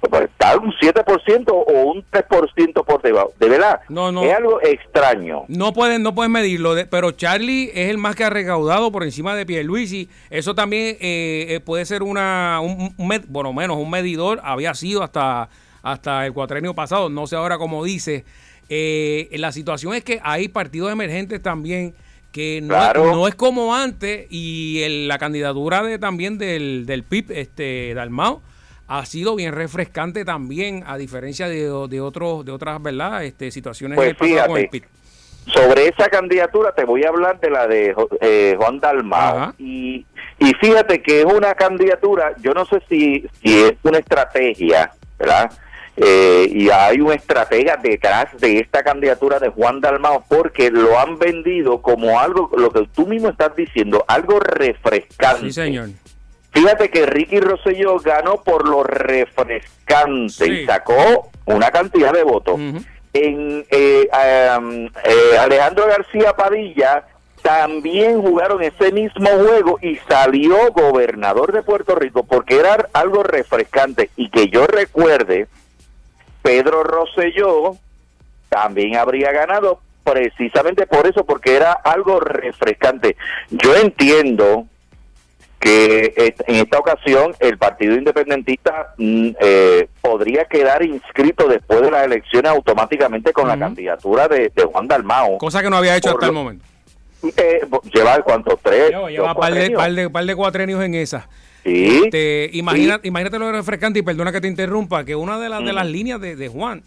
pues, 0.00 0.22
está 0.24 0.56
un 0.56 0.72
7% 0.80 1.48
o 1.50 1.82
un 1.90 2.04
3% 2.08 2.84
por 2.84 3.02
debajo. 3.02 3.32
De 3.40 3.48
verdad, 3.48 3.80
No, 3.88 4.12
no. 4.12 4.22
es 4.22 4.32
algo 4.32 4.60
extraño. 4.62 5.42
No 5.48 5.72
pueden, 5.72 6.04
no 6.04 6.14
pueden 6.14 6.30
medirlo, 6.30 6.74
pero 6.88 7.10
Charlie 7.10 7.72
es 7.74 7.90
el 7.90 7.98
más 7.98 8.14
que 8.14 8.22
ha 8.22 8.30
recaudado 8.30 8.92
por 8.92 9.02
encima 9.02 9.34
de 9.34 9.44
Pierluisi. 9.44 10.08
Eso 10.30 10.54
también 10.54 10.96
eh, 11.00 11.46
eh, 11.50 11.60
puede 11.60 11.84
ser 11.84 12.04
una, 12.04 12.60
un, 12.62 12.94
un 12.96 13.24
bueno, 13.26 13.52
menos 13.52 13.76
un 13.76 13.90
medidor, 13.90 14.40
había 14.44 14.72
sido 14.74 15.02
hasta, 15.02 15.48
hasta 15.82 16.26
el 16.26 16.32
cuatrenio 16.32 16.74
pasado, 16.74 17.08
no 17.08 17.26
sé 17.26 17.36
ahora 17.36 17.58
cómo 17.58 17.84
dice. 17.84 18.24
Eh, 18.68 19.28
la 19.32 19.52
situación 19.52 19.94
es 19.94 20.04
que 20.04 20.20
hay 20.22 20.48
partidos 20.48 20.92
emergentes 20.92 21.42
también 21.42 21.94
que 22.32 22.60
no, 22.60 22.68
Claro. 22.74 23.06
no 23.14 23.26
es 23.26 23.34
como 23.34 23.74
antes 23.74 24.26
y 24.30 24.82
el- 24.82 25.08
la 25.08 25.18
candidatura 25.18 25.82
de 25.82 25.98
también 25.98 26.36
del, 26.36 26.84
del 26.84 27.02
PIB, 27.02 27.30
este, 27.32 27.94
Dalmao, 27.94 28.42
ha 28.86 29.04
sido 29.06 29.34
bien 29.36 29.54
refrescante 29.54 30.24
también, 30.24 30.82
a 30.86 30.96
diferencia 30.98 31.48
de, 31.48 31.70
de 31.88 32.00
otros, 32.00 32.44
de 32.44 32.52
otras, 32.52 32.82
¿verdad? 32.82 33.24
Este, 33.24 33.50
situaciones 33.50 33.96
Pues 33.96 34.14
con 34.14 34.28
el 34.28 34.34
fíjate. 34.34 34.68
PIB. 34.68 34.84
sobre 35.46 35.88
esa 35.88 36.08
candidatura 36.08 36.72
te 36.74 36.84
voy 36.84 37.04
a 37.04 37.08
hablar 37.08 37.40
de 37.40 37.50
la 37.50 37.66
de 37.66 37.94
eh, 38.20 38.54
Juan 38.58 38.78
Dalmao. 38.80 39.54
Y, 39.58 40.04
y 40.38 40.52
fíjate 40.60 41.00
que 41.02 41.20
es 41.20 41.24
una 41.24 41.54
candidatura, 41.54 42.34
yo 42.42 42.52
no 42.52 42.66
sé 42.66 42.82
si, 42.88 43.26
si 43.42 43.58
es 43.62 43.72
una 43.82 43.98
estrategia, 43.98 44.90
¿verdad? 45.18 45.50
Eh, 46.00 46.48
y 46.52 46.70
hay 46.70 47.00
un 47.00 47.12
estratega 47.12 47.76
detrás 47.76 48.28
de 48.38 48.60
esta 48.60 48.84
candidatura 48.84 49.40
de 49.40 49.48
Juan 49.48 49.80
Dalmao 49.80 50.24
porque 50.28 50.70
lo 50.70 50.96
han 50.96 51.18
vendido 51.18 51.82
como 51.82 52.20
algo, 52.20 52.50
lo 52.56 52.70
que 52.70 52.86
tú 52.94 53.06
mismo 53.06 53.30
estás 53.30 53.56
diciendo, 53.56 54.04
algo 54.06 54.38
refrescante. 54.38 55.46
Sí, 55.46 55.52
señor. 55.52 55.88
Fíjate 56.52 56.88
que 56.90 57.04
Ricky 57.04 57.40
Rosselló 57.40 57.98
ganó 57.98 58.42
por 58.42 58.68
lo 58.68 58.84
refrescante 58.84 60.46
y 60.46 60.66
sacó 60.66 61.30
una 61.46 61.70
cantidad 61.70 62.12
de 62.12 62.22
votos. 62.22 62.58
En 63.12 63.66
eh, 63.68 64.08
eh, 64.08 65.38
Alejandro 65.38 65.86
García 65.86 66.32
Padilla 66.34 67.04
también 67.42 68.20
jugaron 68.22 68.62
ese 68.62 68.92
mismo 68.92 69.28
juego 69.28 69.78
y 69.82 69.96
salió 70.08 70.72
gobernador 70.72 71.52
de 71.52 71.62
Puerto 71.62 71.94
Rico 71.96 72.24
porque 72.24 72.58
era 72.58 72.88
algo 72.92 73.22
refrescante 73.22 74.10
y 74.16 74.28
que 74.30 74.48
yo 74.48 74.66
recuerde 74.66 75.48
Pedro 76.48 76.82
Rosselló 76.82 77.76
también 78.48 78.96
habría 78.96 79.32
ganado 79.32 79.80
precisamente 80.02 80.86
por 80.86 81.06
eso, 81.06 81.26
porque 81.26 81.54
era 81.54 81.72
algo 81.72 82.20
refrescante. 82.20 83.18
Yo 83.50 83.76
entiendo 83.76 84.64
que 85.60 86.34
en 86.46 86.54
esta 86.54 86.78
ocasión 86.78 87.34
el 87.40 87.58
Partido 87.58 87.96
Independentista 87.96 88.94
mm, 88.96 89.28
eh, 89.38 89.88
podría 90.00 90.46
quedar 90.46 90.82
inscrito 90.82 91.48
después 91.48 91.82
de 91.82 91.90
las 91.90 92.06
elecciones 92.06 92.50
automáticamente 92.50 93.34
con 93.34 93.46
la 93.46 93.58
candidatura 93.58 94.26
de, 94.26 94.50
Juan 94.72 94.88
Dalmao. 94.88 95.36
Cosa 95.36 95.62
que 95.62 95.68
no 95.68 95.76
había 95.76 95.96
hecho 95.96 96.12
hasta 96.12 96.26
el 96.28 96.32
momento. 96.32 96.64
Eh, 97.36 97.60
lleva 97.92 98.22
cuántos 98.22 98.58
tres. 98.62 98.88
Lleva, 98.88 99.32
un 99.34 99.38
par 99.38 99.52
de, 99.52 99.70
par, 99.72 99.92
de, 99.92 100.08
par 100.08 100.24
de 100.24 100.34
cuatrenios 100.34 100.82
en 100.82 100.94
esa. 100.94 101.28
Este, 101.68 102.50
imagínate 102.52 103.38
lo 103.38 103.52
refrescante, 103.52 103.98
y 103.98 104.02
perdona 104.02 104.32
que 104.32 104.40
te 104.40 104.48
interrumpa, 104.48 105.04
que 105.04 105.14
una 105.14 105.38
de, 105.38 105.48
las 105.48 105.64
de 105.64 105.72
las 105.72 105.86
líneas 105.86 106.20
de, 106.20 106.48
Juan, 106.48 106.82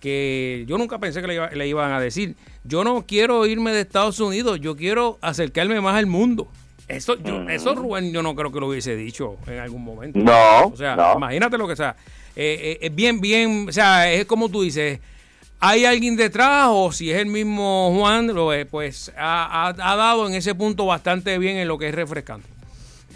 que 0.00 0.64
yo 0.66 0.78
nunca 0.78 0.98
pensé 0.98 1.20
que 1.20 1.48
le, 1.52 1.68
iban 1.68 1.92
a 1.92 2.00
decir, 2.00 2.34
yo 2.64 2.84
no 2.84 3.04
quiero 3.06 3.46
irme 3.46 3.72
de 3.72 3.80
Estados 3.80 4.20
Unidos, 4.20 4.60
yo 4.60 4.76
quiero 4.76 5.18
acercarme 5.20 5.80
más 5.80 5.96
al 5.96 6.06
mundo. 6.06 6.48
Eso, 6.88 7.16
yo, 7.22 7.48
eso 7.48 7.74
Rubén 7.74 8.12
yo 8.12 8.22
no 8.22 8.34
creo 8.34 8.52
que 8.52 8.60
lo 8.60 8.68
hubiese 8.68 8.96
dicho 8.96 9.36
en 9.46 9.58
algún 9.58 9.84
momento. 9.84 10.18
No. 10.18 10.66
O 10.66 10.76
sea, 10.76 11.14
imagínate 11.16 11.56
lo 11.56 11.66
que 11.66 11.76
sea. 11.76 11.96
Eh, 12.34 12.58
eh, 12.60 12.86
es 12.86 12.94
bien, 12.94 13.20
bien, 13.20 13.66
o 13.68 13.72
sea, 13.72 14.10
es 14.12 14.24
como 14.26 14.48
tú 14.48 14.62
dices, 14.62 15.00
hay 15.60 15.84
alguien 15.84 16.16
detrás 16.16 16.66
o 16.70 16.90
si 16.90 17.10
es 17.10 17.18
el 17.18 17.26
mismo 17.26 17.94
Juan, 17.96 18.26
lo, 18.26 18.50
pues 18.68 19.12
ha, 19.16 19.68
ha, 19.68 19.96
dado 19.96 20.26
en 20.26 20.34
ese 20.34 20.54
punto 20.54 20.86
bastante 20.86 21.38
bien 21.38 21.56
en 21.56 21.68
lo 21.68 21.78
que 21.78 21.88
es 21.88 21.94
refrescante. 21.94 22.48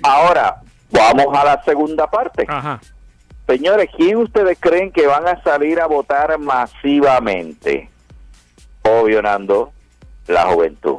Ahora, 0.03 0.63
Vamos 0.91 1.27
a 1.37 1.45
la 1.45 1.63
segunda 1.65 2.09
parte. 2.09 2.47
Señores, 3.47 3.89
¿quién 3.97 4.17
ustedes 4.17 4.59
creen 4.61 4.91
que 4.91 5.07
van 5.07 5.27
a 5.29 5.41
salir 5.43 5.81
a 5.81 5.87
votar 5.87 6.37
masivamente? 6.39 7.89
Obvio, 8.83 9.23
Nando, 9.23 9.73
la 10.27 10.47
juventud. 10.47 10.97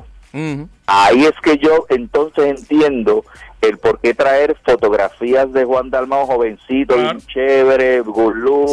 Ahí 0.86 1.26
es 1.26 1.34
que 1.42 1.58
yo 1.58 1.86
entonces 1.90 2.46
entiendo 2.46 3.26
el 3.62 3.78
por 3.80 4.00
qué 4.00 4.14
traer 4.14 4.56
fotografías 4.64 5.52
de 5.52 5.66
Juan 5.66 5.90
Dalmao 5.90 6.28
jovencito, 6.28 6.96
chévere, 7.28 8.02
good 8.02 8.70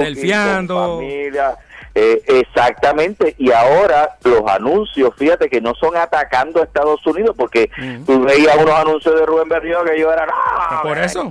familia. 0.66 1.56
Eh, 1.96 2.22
exactamente, 2.26 3.36
y 3.38 3.52
ahora 3.52 4.16
los 4.24 4.42
anuncios, 4.48 5.14
fíjate 5.16 5.48
que 5.48 5.60
no 5.60 5.76
son 5.76 5.96
atacando 5.96 6.60
a 6.60 6.64
Estados 6.64 7.06
Unidos, 7.06 7.36
porque 7.38 7.70
tú 8.04 8.24
veías 8.24 8.56
unos 8.56 8.74
anuncios 8.74 9.14
de 9.14 9.24
Rubén 9.24 9.48
Berrío 9.48 9.84
que 9.84 10.00
yo 10.00 10.12
era, 10.12 10.26
no, 10.26 10.82
por 10.82 10.98
eso. 10.98 11.30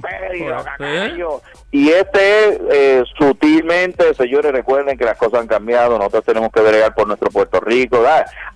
Y 1.70 1.90
este 1.90 2.62
eh, 2.72 3.04
sutilmente, 3.18 4.14
señores, 4.14 4.54
recuerden 4.54 4.98
que 4.98 5.04
las 5.04 5.18
cosas 5.18 5.42
han 5.42 5.48
cambiado, 5.48 5.98
nosotros 5.98 6.24
tenemos 6.24 6.50
que 6.52 6.62
bregar 6.62 6.96
por 6.96 7.08
nuestro 7.08 7.30
Puerto 7.30 7.60
Rico, 7.60 8.02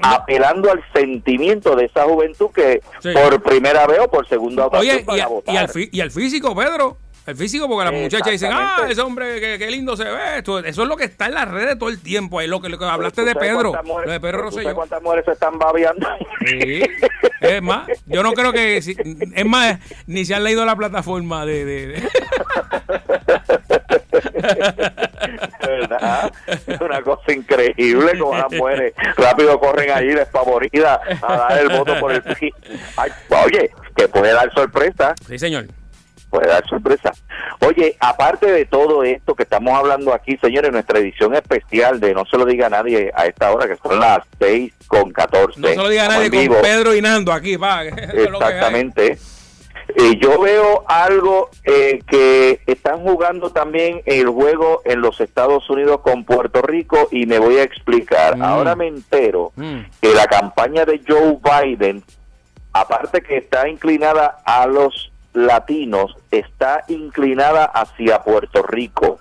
apelando 0.01 0.71
al 0.71 0.81
sentimiento 0.93 1.75
de 1.75 1.85
esa 1.85 2.03
juventud 2.05 2.51
que 2.55 2.81
por 3.13 3.43
primera 3.43 3.85
vez 3.85 3.99
o 3.99 4.07
por 4.09 4.25
segunda 4.29 4.67
ocasión 4.67 5.03
y, 5.09 5.57
al, 5.57 5.69
y 5.91 5.99
al 5.99 6.11
físico, 6.11 6.55
Pedro. 6.55 6.97
El 7.27 7.35
físico, 7.35 7.67
porque 7.67 7.91
las 7.91 8.01
muchachas 8.01 8.31
dicen, 8.31 8.51
ah, 8.53 8.87
ese 8.89 9.01
hombre, 9.01 9.57
qué, 9.57 9.69
lindo 9.69 9.97
se 9.97 10.05
ve. 10.05 10.37
Esto, 10.37 10.59
eso 10.59 10.83
es 10.83 10.87
lo 10.87 10.95
que 10.95 11.03
está 11.03 11.25
en 11.25 11.33
las 11.33 11.45
redes 11.45 11.77
todo 11.77 11.89
el 11.89 11.99
tiempo. 11.99 12.39
Ahí 12.39 12.47
lo 12.47 12.61
que, 12.61 12.69
lo 12.69 12.79
que 12.79 12.85
hablaste 12.85 13.25
de 13.25 13.35
Pedro. 13.35 13.73
Mujeres, 13.83 14.13
de 14.13 14.19
Pedro 14.21 14.43
Rosselló. 14.43 14.73
¿Cuántas 14.73 15.03
mujeres 15.03 15.25
se 15.25 15.31
están 15.33 15.59
babeando? 15.59 16.07
Sí. 16.45 16.83
Es 17.41 17.61
más, 17.61 17.85
yo 18.05 18.23
no 18.23 18.31
creo 18.31 18.53
que. 18.53 18.77
es 18.77 19.45
más, 19.45 19.77
ni 20.07 20.23
se 20.23 20.35
han 20.35 20.45
leído 20.45 20.63
la 20.63 20.77
plataforma 20.77 21.45
de. 21.45 21.65
de, 21.65 22.03
¿Verdad? 25.67 26.31
Es 26.65 26.79
una 26.79 27.01
cosa 27.01 27.33
increíble 27.33 28.17
como 28.17 28.37
las 28.37 28.51
mujeres 28.53 28.93
rápido 29.17 29.59
corren 29.59 29.91
allí 29.91 30.13
despavoridas 30.13 30.99
a 31.21 31.37
dar 31.37 31.57
el 31.59 31.67
voto 31.67 31.99
por 31.99 32.13
el. 32.13 32.23
Oye, 33.45 33.71
que 33.97 34.07
puede 34.07 34.31
dar 34.31 34.49
sorpresa. 34.53 35.13
Sí, 35.27 35.37
señor 35.37 35.67
puede 36.29 36.47
dar 36.47 36.67
sorpresa. 36.67 37.11
Oye, 37.65 37.95
aparte 37.99 38.51
de 38.51 38.65
todo 38.65 39.03
esto 39.03 39.35
que 39.35 39.43
estamos 39.43 39.77
hablando 39.77 40.13
aquí, 40.13 40.37
señores, 40.37 40.71
nuestra 40.71 40.99
edición 40.99 41.35
especial 41.35 41.99
de 41.99 42.13
No 42.13 42.25
se 42.25 42.37
lo 42.37 42.45
diga 42.45 42.67
a 42.67 42.69
nadie 42.69 43.11
a 43.15 43.25
esta 43.25 43.51
hora, 43.51 43.67
que 43.67 43.77
son 43.77 43.99
las 43.99 44.19
6 44.39 44.73
con 44.87 45.11
14. 45.11 45.59
No 45.59 45.67
se 45.67 45.75
lo 45.75 45.89
diga 45.89 46.05
a 46.05 46.09
nadie 46.09 46.47
con 46.47 46.61
Pedro 46.61 46.95
y 46.95 47.01
Nando 47.01 47.31
aquí, 47.31 47.55
va. 47.55 47.83
Exactamente. 47.85 49.17
Y 49.95 50.19
yo 50.19 50.39
veo 50.39 50.83
algo 50.87 51.49
eh, 51.63 52.01
que 52.07 52.59
están 52.67 52.99
jugando 52.99 53.51
también 53.51 54.01
el 54.05 54.27
juego 54.27 54.81
en 54.85 55.01
los 55.01 55.21
Estados 55.21 55.69
Unidos 55.69 56.01
con 56.01 56.25
Puerto 56.25 56.61
Rico 56.61 57.07
y 57.09 57.25
me 57.25 57.39
voy 57.39 57.57
a 57.57 57.63
explicar. 57.63 58.37
Mm. 58.37 58.41
Ahora 58.43 58.75
me 58.75 58.87
entero 58.87 59.53
mm. 59.55 59.79
que 60.01 60.13
la 60.13 60.27
campaña 60.27 60.85
de 60.85 61.01
Joe 61.07 61.39
Biden, 61.41 62.03
aparte 62.73 63.21
que 63.21 63.37
está 63.37 63.67
inclinada 63.69 64.39
a 64.45 64.67
los 64.67 65.11
latinos 65.37 66.15
está 66.31 66.83
inclinada 66.87 67.65
hacia 67.65 68.23
Puerto 68.23 68.63
Rico. 68.63 69.19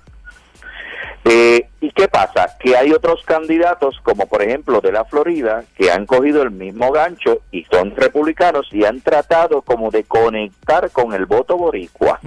Eh, 1.24 1.68
¿Y 1.80 1.90
qué 1.90 2.08
pasa? 2.08 2.56
Que 2.58 2.76
hay 2.76 2.92
otros 2.92 3.22
candidatos, 3.24 3.98
como 4.02 4.26
por 4.26 4.42
ejemplo 4.42 4.80
de 4.80 4.92
la 4.92 5.04
Florida, 5.04 5.64
que 5.76 5.90
han 5.90 6.06
cogido 6.06 6.42
el 6.42 6.52
mismo 6.52 6.92
gancho 6.92 7.42
y 7.50 7.64
son 7.64 7.94
republicanos 7.96 8.68
y 8.72 8.84
han 8.84 9.00
tratado 9.00 9.62
como 9.62 9.90
de 9.90 10.04
conectar 10.04 10.90
con 10.90 11.12
el 11.12 11.26
voto 11.26 11.56
boricua. 11.56 12.20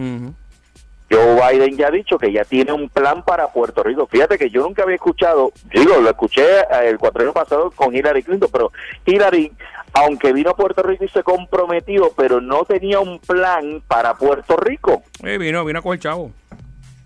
Joe 1.10 1.36
Biden 1.36 1.78
ya 1.78 1.88
ha 1.88 1.92
dicho 1.92 2.18
que 2.18 2.32
ya 2.32 2.44
tiene 2.44 2.72
un 2.72 2.90
plan 2.90 3.24
para 3.24 3.52
Puerto 3.52 3.84
Rico. 3.84 4.08
Fíjate 4.08 4.38
que 4.38 4.50
yo 4.50 4.62
nunca 4.62 4.84
había 4.84 4.96
escuchado, 4.96 5.52
digo, 5.74 5.98
lo 5.98 6.10
escuché 6.10 6.44
el 6.84 6.98
cuatro 6.98 7.34
pasado 7.34 7.72
con 7.72 7.96
Hillary 7.96 8.24
Clinton, 8.24 8.50
pero 8.52 8.72
Hillary 9.06 9.52
aunque 9.94 10.34
vino 10.34 10.52
a 10.52 10.56
Puerto 10.56 10.84
Rico 10.84 11.04
y 11.04 11.10
se 11.10 11.24
comprometió, 11.24 12.12
pero 12.16 12.42
no 12.42 12.64
tenía 12.64 13.00
un 13.00 13.20
plan 13.20 13.82
para 13.88 14.14
Puerto 14.16 14.56
Rico. 14.58 15.04
Eh, 15.24 15.38
vino, 15.38 15.66
vino 15.66 15.82
con 15.82 15.94
el 15.94 16.00
chavo. 16.00 16.32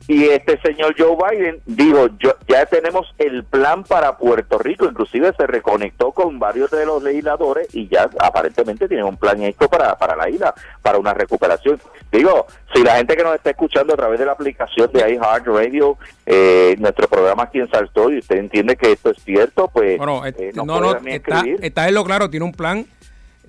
Y 0.08 0.26
este 0.26 0.60
señor 0.60 0.96
Joe 0.98 1.16
Biden 1.16 1.62
dijo, 1.66 2.08
yo, 2.20 2.34
ya 2.48 2.66
tenemos 2.66 3.14
el 3.18 3.44
plan 3.46 3.84
para 3.84 4.18
Puerto 4.18 4.58
Rico, 4.58 4.86
inclusive 4.86 5.34
se 5.38 5.48
reconectó 5.48 6.12
con 6.12 6.40
varios 6.40 6.70
de 6.72 6.86
los 6.86 7.02
legisladores 7.02 7.74
y 7.74 7.88
ya 7.88 8.10
aparentemente 8.20 8.88
tienen 8.88 9.06
un 9.06 9.16
plan 9.16 9.42
esto 9.44 9.70
para, 9.70 9.98
para 9.98 10.16
la 10.16 10.30
isla, 10.30 10.54
para 10.82 10.98
una 10.98 11.14
recuperación. 11.14 11.80
Digo, 12.12 12.48
si 12.74 12.84
la 12.84 12.98
gente 12.98 13.16
que 13.16 13.24
nos 13.24 13.36
está 13.36 13.52
escuchando 13.52 13.94
a 13.94 13.98
través 13.98 14.20
de 14.20 14.26
la 14.26 14.34
aplicación 14.34 14.92
de 14.92 15.10
iHeart 15.14 15.48
Radio, 15.48 15.98
eh, 16.26 16.76
nuestro 16.80 17.08
programa 17.08 17.44
aquí 17.44 17.60
en 17.60 17.70
Salto, 17.70 18.12
y 18.12 18.20
usted 18.20 18.38
entiende 18.38 18.76
que 18.76 18.92
esto 18.92 19.12
es 19.12 19.24
cierto, 19.24 19.70
pues... 19.70 19.98
Bueno, 19.98 20.26
eh, 20.26 20.52
no, 20.54 20.66
no, 20.66 20.98
está, 21.06 21.44
está 21.62 21.88
en 21.88 21.94
lo 21.94 22.04
claro, 22.04 22.30
tiene 22.30 22.46
un 22.46 22.52
plan 22.52 22.86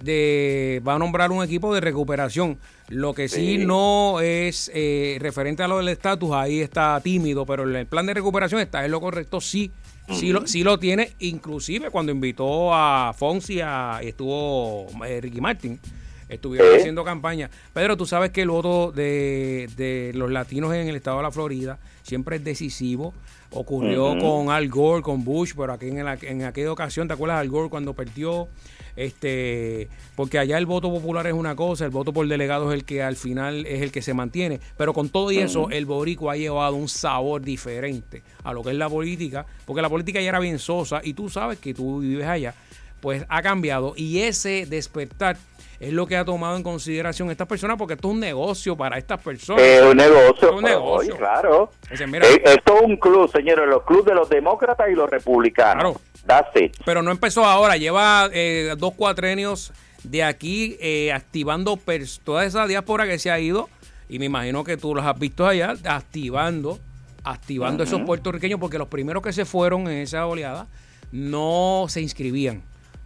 de 0.03 0.83
va 0.87 0.95
a 0.95 0.99
nombrar 0.99 1.31
un 1.33 1.45
equipo 1.45 1.75
de 1.75 1.81
recuperación. 1.81 2.59
Lo 2.89 3.15
que 3.15 3.29
sí, 3.29 3.59
no 3.59 4.21
es 4.21 4.71
eh, 4.75 5.17
referente 5.21 5.63
a 5.63 5.69
lo 5.69 5.79
del 5.79 5.89
estatus, 5.89 6.33
ahí 6.33 6.61
está 6.61 7.01
tímido, 7.03 7.47
pero 7.47 7.63
el 7.65 7.87
plan 7.87 8.07
de 8.07 8.15
recuperación 8.15 8.61
está 8.61 8.85
en 8.85 8.91
lo 8.91 9.01
correcto, 9.01 9.41
sí. 9.41 9.71
Sí 10.13 10.33
lo, 10.33 10.47
sí 10.47 10.63
lo 10.63 10.79
tiene, 10.79 11.13
inclusive 11.21 11.91
cuando 11.91 12.13
invitó 12.13 12.75
a 12.75 13.15
Fonsi 13.17 13.63
a, 13.63 14.01
y 14.03 14.09
estuvo 14.09 14.87
eh, 15.07 15.19
Ricky 15.23 15.41
Martin, 15.41 15.81
estuvieron 16.29 16.77
haciendo 16.77 17.05
campaña. 17.05 17.49
Pedro, 17.73 17.97
tú 17.97 18.05
sabes 18.05 18.31
que 18.31 18.43
el 18.43 18.51
voto 18.51 18.93
de, 18.93 19.71
de, 19.79 20.13
los 20.15 20.31
latinos 20.31 20.75
en 20.75 20.89
el 20.89 20.97
estado 20.97 21.17
de 21.17 21.23
la 21.23 21.31
Florida 21.31 21.79
siempre 22.03 22.37
es 22.37 22.45
decisivo. 22.45 23.15
Ocurrió 23.51 24.19
con 24.19 24.51
Al 24.51 24.69
Gore, 24.69 25.01
con 25.01 25.25
Bush, 25.25 25.53
pero 25.57 25.73
aquí 25.73 25.87
en, 25.87 25.99
en 25.99 26.43
aquella 26.43 26.73
ocasión, 26.73 27.07
¿te 27.09 27.15
acuerdas 27.15 27.39
Al 27.39 27.49
Gore 27.49 27.71
cuando 27.71 27.95
perdió? 27.95 28.49
Este 28.97 29.89
porque 30.17 30.39
allá 30.39 30.59
el 30.59 30.67
voto 30.67 30.91
popular 30.91 31.27
es 31.27 31.33
una 31.33 31.57
cosa, 31.57 31.85
el 31.85 31.91
voto 31.91 32.13
por 32.13 32.27
delegado 32.29 32.71
es 32.71 32.79
el 32.79 32.85
que 32.85 33.03
al 33.03 33.17
final 33.17 33.67
es 33.67 33.83
el 33.83 33.91
que 33.91 34.03
se 34.03 34.15
mantiene, 34.15 34.61
pero 34.77 34.93
con 34.93 35.09
todo 35.09 35.33
y 35.33 35.39
eso 35.39 35.69
el 35.71 35.87
borico 35.87 36.31
ha 36.31 36.37
llevado 36.37 36.77
un 36.77 36.89
sabor 36.89 37.43
diferente 37.43 38.23
a 38.45 38.53
lo 38.53 38.63
que 38.63 38.71
es 38.71 38.77
la 38.77 38.89
política, 38.89 39.45
porque 39.65 39.83
la 39.83 39.89
política 39.89 40.21
ya 40.21 40.29
era 40.29 40.39
bien 40.41 40.59
sosa 40.59 41.01
y 41.03 41.15
tú 41.15 41.29
sabes 41.29 41.59
que 41.59 41.75
tú 41.75 42.01
vives 42.01 42.27
allá, 42.27 42.55
pues 43.01 43.25
ha 43.29 43.43
cambiado 43.43 43.95
y 43.97 44.21
ese 44.21 44.67
despertar 44.67 45.37
es 45.81 45.93
lo 45.93 46.07
que 46.07 46.17
ha 46.17 46.25
tomado 46.25 46.57
en 46.57 46.63
consideración 46.63 47.31
estas 47.31 47.49
personas 47.49 47.77
porque 47.77 47.95
esto 47.95 48.09
es 48.09 48.15
un 48.15 48.21
negocio 48.21 48.77
para 48.77 48.97
estas 48.97 49.21
personas. 49.21 49.63
Es 49.63 49.83
un 49.83 49.97
negocio. 49.97 50.49
Es 50.49 50.55
un 50.55 50.63
negocio. 50.63 51.13
Hoy, 51.13 51.19
claro. 51.19 51.71
Dicen, 51.91 52.11
mira, 52.11 52.27
Eh, 52.27 52.43
esto 52.45 52.77
es 52.77 52.83
un 52.83 52.97
club, 52.97 53.31
señores, 53.31 53.69
los 53.69 53.83
clubes 53.83 54.07
de 54.07 54.15
los 54.15 54.29
demócratas 54.29 54.89
y 54.91 54.95
los 54.95 55.11
republicanos. 55.11 55.83
Claro. 55.83 56.01
That's 56.27 56.51
it. 56.61 56.77
Pero 56.85 57.03
no 57.03 57.11
empezó 57.11 57.45
ahora, 57.45 57.77
lleva 57.77 58.29
eh, 58.33 58.75
dos 58.79 58.95
cuatrenios 58.95 59.73
de 60.05 60.23
aquí 60.23 60.77
eh, 60.81 61.13
activando 61.13 61.79
toda 62.23 62.45
esa 62.45 62.67
diáspora 62.67 63.07
que 63.07 63.19
se 63.19 63.31
ha 63.31 63.41
ido 63.41 63.69
y 64.09 64.19
me 64.19 64.27
imagino 64.27 64.65
que 64.65 64.77
tú 64.77 64.95
los 64.95 65.05
has 65.05 65.19
visto 65.19 65.47
allá 65.47 65.75
activando, 65.85 66.79
activando 67.25 67.83
esos 67.83 68.03
puertorriqueños 68.03 68.61
porque 68.61 68.79
los 68.79 68.89
primeros 68.89 69.23
que 69.23 69.33
se 69.33 69.45
fueron 69.45 69.83
en 69.83 69.99
esa 69.99 70.27
oleada 70.27 70.67
no 71.11 71.87
se 71.89 72.03
inscribían. 72.03 72.63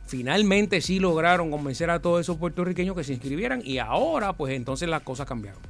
Finalmente 0.06 0.80
sí 0.80 0.98
lograron 0.98 1.50
convencer 1.50 1.90
a 1.90 2.00
todos 2.00 2.20
esos 2.20 2.36
puertorriqueños 2.36 2.96
que 2.96 3.04
se 3.04 3.12
inscribieran 3.12 3.60
y 3.64 3.78
ahora 3.78 4.32
pues 4.32 4.54
entonces 4.54 4.88
las 4.88 5.02
cosas 5.02 5.26
cambiaron. 5.26 5.60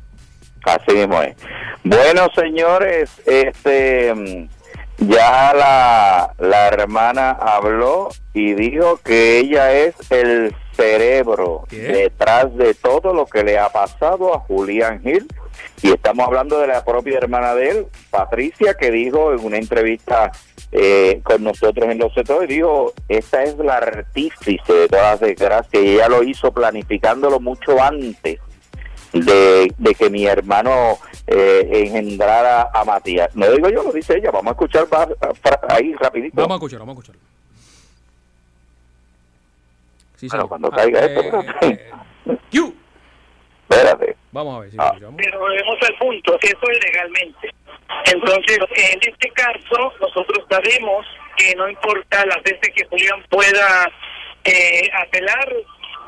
Así 0.64 0.96
mismo 0.96 1.20
es. 1.22 1.36
Bueno, 1.84 2.28
señores, 2.34 3.10
este 3.26 4.14
mm, 4.14 4.48
ya 4.98 5.52
la, 5.54 6.34
la 6.38 6.68
hermana 6.68 7.30
habló 7.30 8.08
y 8.34 8.54
dijo 8.54 8.98
que 9.04 9.38
ella 9.38 9.72
es 9.72 9.94
el 10.10 10.54
cerebro 10.72 11.64
¿Qué? 11.68 11.78
detrás 11.78 12.54
de 12.56 12.74
todo 12.74 13.12
lo 13.12 13.26
que 13.26 13.42
le 13.44 13.58
ha 13.58 13.68
pasado 13.68 14.34
a 14.34 14.40
Julián 14.40 15.00
Gil. 15.02 15.26
Y 15.82 15.90
estamos 15.90 16.26
hablando 16.26 16.60
de 16.60 16.68
la 16.68 16.84
propia 16.84 17.18
hermana 17.18 17.54
de 17.54 17.70
él, 17.70 17.86
Patricia, 18.10 18.74
que 18.74 18.90
dijo 18.90 19.32
en 19.32 19.44
una 19.44 19.58
entrevista 19.58 20.30
eh, 20.70 21.20
con 21.24 21.42
nosotros 21.42 21.88
en 21.88 21.98
Los 21.98 22.14
Sectores, 22.14 22.48
dijo, 22.48 22.92
esta 23.08 23.42
es 23.42 23.56
la 23.58 23.76
artífice 23.78 24.72
de 24.72 24.88
todas 24.88 25.12
las 25.12 25.20
desgracias 25.20 25.82
y 25.82 25.94
ella 25.94 26.08
lo 26.08 26.22
hizo 26.22 26.52
planificándolo 26.52 27.40
mucho 27.40 27.80
antes 27.82 28.38
de, 29.12 29.72
de 29.78 29.94
que 29.94 30.10
mi 30.10 30.26
hermano 30.26 30.98
eh, 31.28 31.68
engendrara 31.72 32.70
a 32.72 32.84
Matías. 32.84 33.34
No 33.36 33.50
digo 33.50 33.68
yo, 33.70 33.82
lo 33.84 33.92
dice 33.92 34.16
ella. 34.18 34.30
Vamos 34.30 34.48
a 34.48 34.50
escuchar 34.52 34.86
va- 34.92 35.08
ahí 35.68 35.94
rapidito. 35.94 36.34
Vamos 36.36 36.52
a 36.52 36.56
escuchar, 36.56 36.78
vamos 36.80 36.96
a 36.96 37.00
escuchar. 37.00 37.16
Sí, 40.16 40.26
Bueno, 40.28 40.48
cuando 40.48 40.68
Ah, 40.72 40.76
caiga 40.76 41.00
eh, 41.04 41.14
esto. 41.14 41.40
eh, 41.62 41.92
eh. 42.26 42.32
Espérate. 43.70 44.16
Vamos 44.32 44.56
a 44.56 44.60
ver 44.60 44.70
si 44.70 44.76
Ah. 44.80 44.92
pero 45.16 45.38
volvemos 45.40 45.78
al 45.82 45.94
punto, 45.98 46.38
que 46.38 46.48
eso 46.48 46.70
es 46.70 46.84
legalmente. 46.84 47.54
Entonces, 48.12 48.58
en 48.92 48.98
este 49.02 49.30
caso, 49.30 49.92
nosotros 50.00 50.44
sabemos 50.50 51.06
que 51.36 51.54
no 51.54 51.68
importa 51.68 52.24
las 52.26 52.42
veces 52.42 52.70
que 52.74 52.84
Julián 52.86 53.22
pueda 53.30 53.90
eh, 54.44 54.88
apelar 55.06 55.52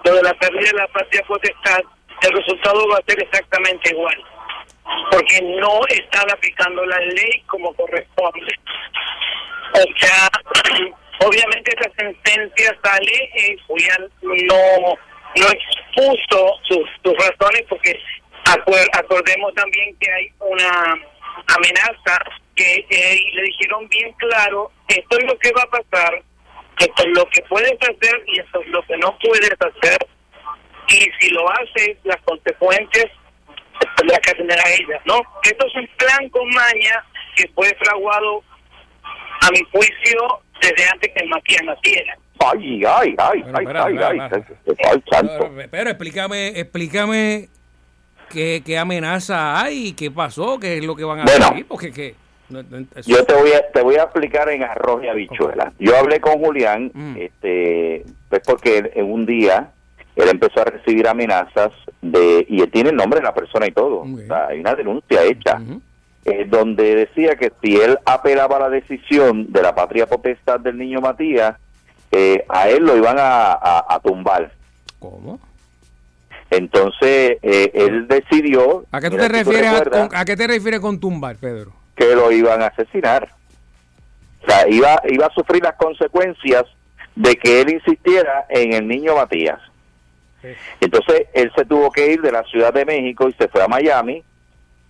lo 0.04 0.14
de 0.14 0.22
la 0.22 0.32
pérdida 0.34 0.70
de 0.70 0.76
la 0.78 0.88
patria 0.88 1.22
potestad, 1.28 1.80
el 2.22 2.32
resultado 2.32 2.88
va 2.88 2.96
a 2.98 3.02
ser 3.06 3.22
exactamente 3.22 3.90
igual, 3.90 4.16
porque 5.10 5.40
no 5.42 5.80
están 5.88 6.30
aplicando 6.30 6.84
la 6.84 6.99
ley 7.00 7.42
como 7.46 7.75
corresponde. 7.75 8.52
O 9.75 9.99
sea, 9.99 10.28
obviamente 11.20 11.72
esa 11.78 11.90
sentencia 11.96 12.76
sale, 12.82 13.30
eh, 13.34 13.56
Julián 13.66 14.08
no, 14.22 14.99
no 15.37 15.46
expuso 15.46 16.54
sus, 16.68 17.16
razones 17.16 17.64
porque 17.68 17.99
acuer- 18.44 18.88
acordemos 18.92 19.54
también 19.54 19.96
que 19.99 20.10
hay 20.10 20.32
una 20.40 20.94
amenaza 21.46 22.18
que 22.54 22.87
eh, 22.90 23.20
le 23.32 23.42
dijeron 23.42 23.88
bien 23.88 24.12
claro, 24.14 24.70
esto 24.88 25.18
es 25.18 25.25
lo 25.25 25.38
que 25.38 25.52
va 25.52 25.62
a 25.62 25.70
pasar, 25.70 26.22
esto 26.78 27.02
es 27.02 27.08
lo 27.16 27.26
que 27.26 27.42
puedes 27.42 27.72
hacer 27.80 28.22
y 28.26 28.40
esto 28.40 28.60
es 28.60 28.68
lo 28.68 28.82
que 28.82 28.96
no 28.99 29.16
puedes 29.18 29.52
hacer 29.52 29.99
y 30.88 31.08
si 31.20 31.30
lo 31.30 31.49
haces, 31.50 31.96
las 32.04 32.20
consecuencias 32.22 33.06
las 34.04 34.19
que 34.21 34.35
tendrá 34.35 34.62
ella, 34.78 35.00
¿no? 35.07 35.21
Esto 35.42 35.66
es 35.66 35.75
un 35.76 35.88
plan 35.97 36.28
con 36.30 36.49
maña 36.50 37.04
que 37.37 37.49
fue 37.54 37.75
fraguado 37.78 38.42
a 39.42 39.51
mi 39.51 39.61
juicio 39.72 40.40
desde 40.61 40.88
antes 40.92 41.11
que 41.14 41.24
Matías 41.27 41.62
naciera. 41.64 42.16
Ay, 42.38 42.83
ay, 42.87 43.14
ay, 43.18 43.42
Bueno, 43.42 43.59
ay, 43.59 43.64
espera, 43.64 43.85
ay, 43.85 43.92
espera, 43.94 44.09
ay, 44.33 44.42
espera. 44.66 44.90
ay, 44.92 45.03
santo. 45.11 45.51
Pero, 45.55 45.68
pero 45.70 45.90
explícame, 45.90 46.48
explícame 46.48 47.48
qué, 48.31 48.62
qué 48.64 48.79
amenaza 48.79 49.61
hay, 49.61 49.88
y 49.88 49.92
qué 49.92 50.11
pasó, 50.11 50.59
qué 50.59 50.79
es 50.79 50.85
lo 50.85 50.96
que 50.96 51.05
van 51.05 51.20
a 51.20 51.24
Bueno. 51.24 51.51
decir, 51.51 51.66
porque 51.66 51.92
que 51.92 52.14
no- 52.48 52.62
no- 52.62 52.87
Yo 53.07 53.24
te 53.24 53.35
voy 53.35 53.53
a 53.53 53.70
te 53.70 53.83
voy 53.83 53.96
a 53.96 54.05
explicar 54.05 54.48
en 54.51 54.62
arroz 54.64 55.05
y 55.05 55.09
habichuela. 55.09 55.72
Yo 55.79 55.96
hablé 55.96 56.20
con 56.20 56.38
Julián, 56.40 56.90
Mm. 56.94 57.16
este, 57.18 58.05
pues 58.29 58.42
porque 58.46 58.90
en 58.94 59.11
un 59.12 59.24
día 59.27 59.70
él 60.16 60.29
empezó 60.29 60.61
a 60.61 60.64
recibir 60.64 61.07
amenazas 61.09 61.70
de 62.03 62.44
y 62.49 62.61
él 62.61 62.70
tiene 62.70 62.90
el 62.90 62.96
nombre 62.96 63.20
de 63.20 63.25
la 63.27 63.35
persona 63.35 63.66
y 63.66 63.73
todo. 63.73 64.01
Ok. 64.01 64.20
O 64.25 64.27
sea, 64.27 64.46
hay 64.49 64.61
una 64.61 64.75
denuncia 64.75 65.23
hecha. 65.25 65.61
Eh, 66.27 66.44
donde 66.46 66.94
decía 66.96 67.35
que 67.37 67.51
si 67.62 67.77
él 67.77 67.99
apelaba 68.05 68.57
a 68.57 68.61
la 68.61 68.68
decisión 68.68 69.51
de 69.51 69.62
la 69.62 69.75
patria 69.75 70.07
potestad 70.07 70.61
del 70.61 70.77
niño 70.77 71.01
Matías, 71.01 71.57
eh, 72.12 72.44
a 72.49 72.68
él 72.68 72.85
lo 72.85 72.94
iban 72.96 73.16
a, 73.18 73.53
a- 73.53 73.87
a 73.88 74.01
tumbar. 74.01 74.53
¿Cómo? 74.99 75.40
Entonces, 76.51 77.38
eh, 77.42 77.70
él 77.75 78.09
decidió... 78.09 78.85
¿A 78.90 79.01
qué 79.01 79.09
tú 79.11 79.16
te 79.16 79.27
tú 79.29 79.33
refieres 79.33 79.73
a, 79.73 79.85
con- 79.85 80.09
a 80.14 80.25
qué 80.25 80.37
te 80.37 80.46
refieres 80.46 80.81
con 80.81 80.99
tumbar, 81.01 81.37
Pedro? 81.37 81.73
que 81.94 82.14
lo 82.14 82.33
iban 82.33 82.62
a 82.62 82.66
asesinar. 82.68 83.29
O 84.42 84.46
sea, 84.51 84.66
iba, 84.68 85.03
iba 85.09 85.27
a 85.27 85.35
sufrir 85.35 85.62
las 85.62 85.75
consecuencias 85.75 86.64
de 87.14 87.37
que 87.37 87.61
él 87.61 87.75
insistiera 87.75 88.46
en 88.49 88.73
el 88.73 88.88
niño 88.88 89.16
Matías. 89.16 89.61
Entonces, 90.81 91.26
él 91.35 91.50
se 91.57 91.64
tuvo 91.64 91.90
que 91.90 92.12
ir 92.12 92.20
de 92.22 92.33
la 92.33 92.42
Ciudad 92.44 92.72
de 92.72 92.85
México 92.85 93.29
y 93.29 93.33
se 93.35 93.48
fue 93.48 93.62
a 93.62 93.68
Miami. 93.68 94.22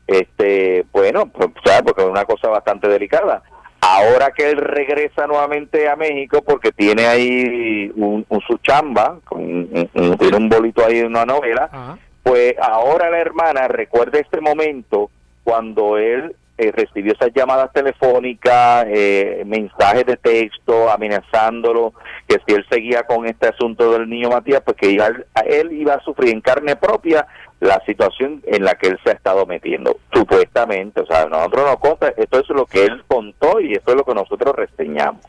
Este, 0.06 0.84
bueno, 0.92 1.26
pues, 1.26 1.50
¿sabes? 1.64 1.82
porque 1.82 2.02
es 2.02 2.08
una 2.08 2.24
cosa 2.24 2.48
bastante 2.48 2.88
delicada. 2.88 3.42
Ahora 3.80 4.32
que 4.32 4.50
él 4.50 4.58
regresa 4.58 5.26
nuevamente 5.26 5.88
a 5.88 5.96
México, 5.96 6.42
porque 6.42 6.70
tiene 6.72 7.06
ahí 7.06 7.90
un, 7.96 8.26
un 8.28 8.40
su 8.42 8.58
chamba, 8.58 9.18
con 9.24 9.40
un- 9.40 9.88
un- 9.94 10.18
tiene 10.18 10.36
un 10.36 10.48
bolito 10.48 10.84
ahí 10.84 10.98
en 10.98 11.06
una 11.06 11.24
novela, 11.24 11.68
Ajá. 11.72 11.98
pues 12.22 12.54
ahora 12.60 13.08
la 13.10 13.18
hermana 13.20 13.68
recuerda 13.68 14.18
este 14.18 14.40
momento 14.40 15.10
cuando 15.44 15.96
él 15.96 16.34
eh, 16.60 16.72
recibió 16.72 17.12
esas 17.14 17.30
llamadas 17.34 17.72
telefónicas, 17.72 18.84
eh, 18.88 19.42
mensajes 19.46 20.04
de 20.06 20.16
texto 20.16 20.90
amenazándolo, 20.90 21.94
que 22.28 22.36
si 22.46 22.54
él 22.54 22.64
seguía 22.70 23.02
con 23.04 23.26
este 23.26 23.48
asunto 23.48 23.90
del 23.92 24.08
niño 24.08 24.28
Matías, 24.28 24.60
pues 24.64 24.76
que 24.76 24.90
iba, 24.90 25.06
a- 25.34 25.40
él 25.40 25.72
iba 25.72 25.94
a 25.94 26.00
sufrir 26.02 26.34
en 26.34 26.40
carne 26.40 26.76
propia 26.76 27.26
la 27.60 27.80
situación 27.86 28.42
en 28.46 28.64
la 28.64 28.74
que 28.74 28.88
él 28.88 28.98
se 29.04 29.10
ha 29.10 29.14
estado 29.14 29.44
metiendo, 29.46 29.96
supuestamente. 30.12 31.00
O 31.00 31.06
sea, 31.06 31.26
nosotros 31.26 31.64
nos 31.66 31.76
conta, 31.80 32.12
esto 32.16 32.40
es 32.40 32.48
lo 32.50 32.66
que 32.66 32.84
él 32.84 33.02
contó 33.08 33.60
y 33.60 33.72
esto 33.74 33.90
es 33.92 33.96
lo 33.96 34.04
que 34.04 34.14
nosotros 34.14 34.54
reseñamos. 34.56 35.20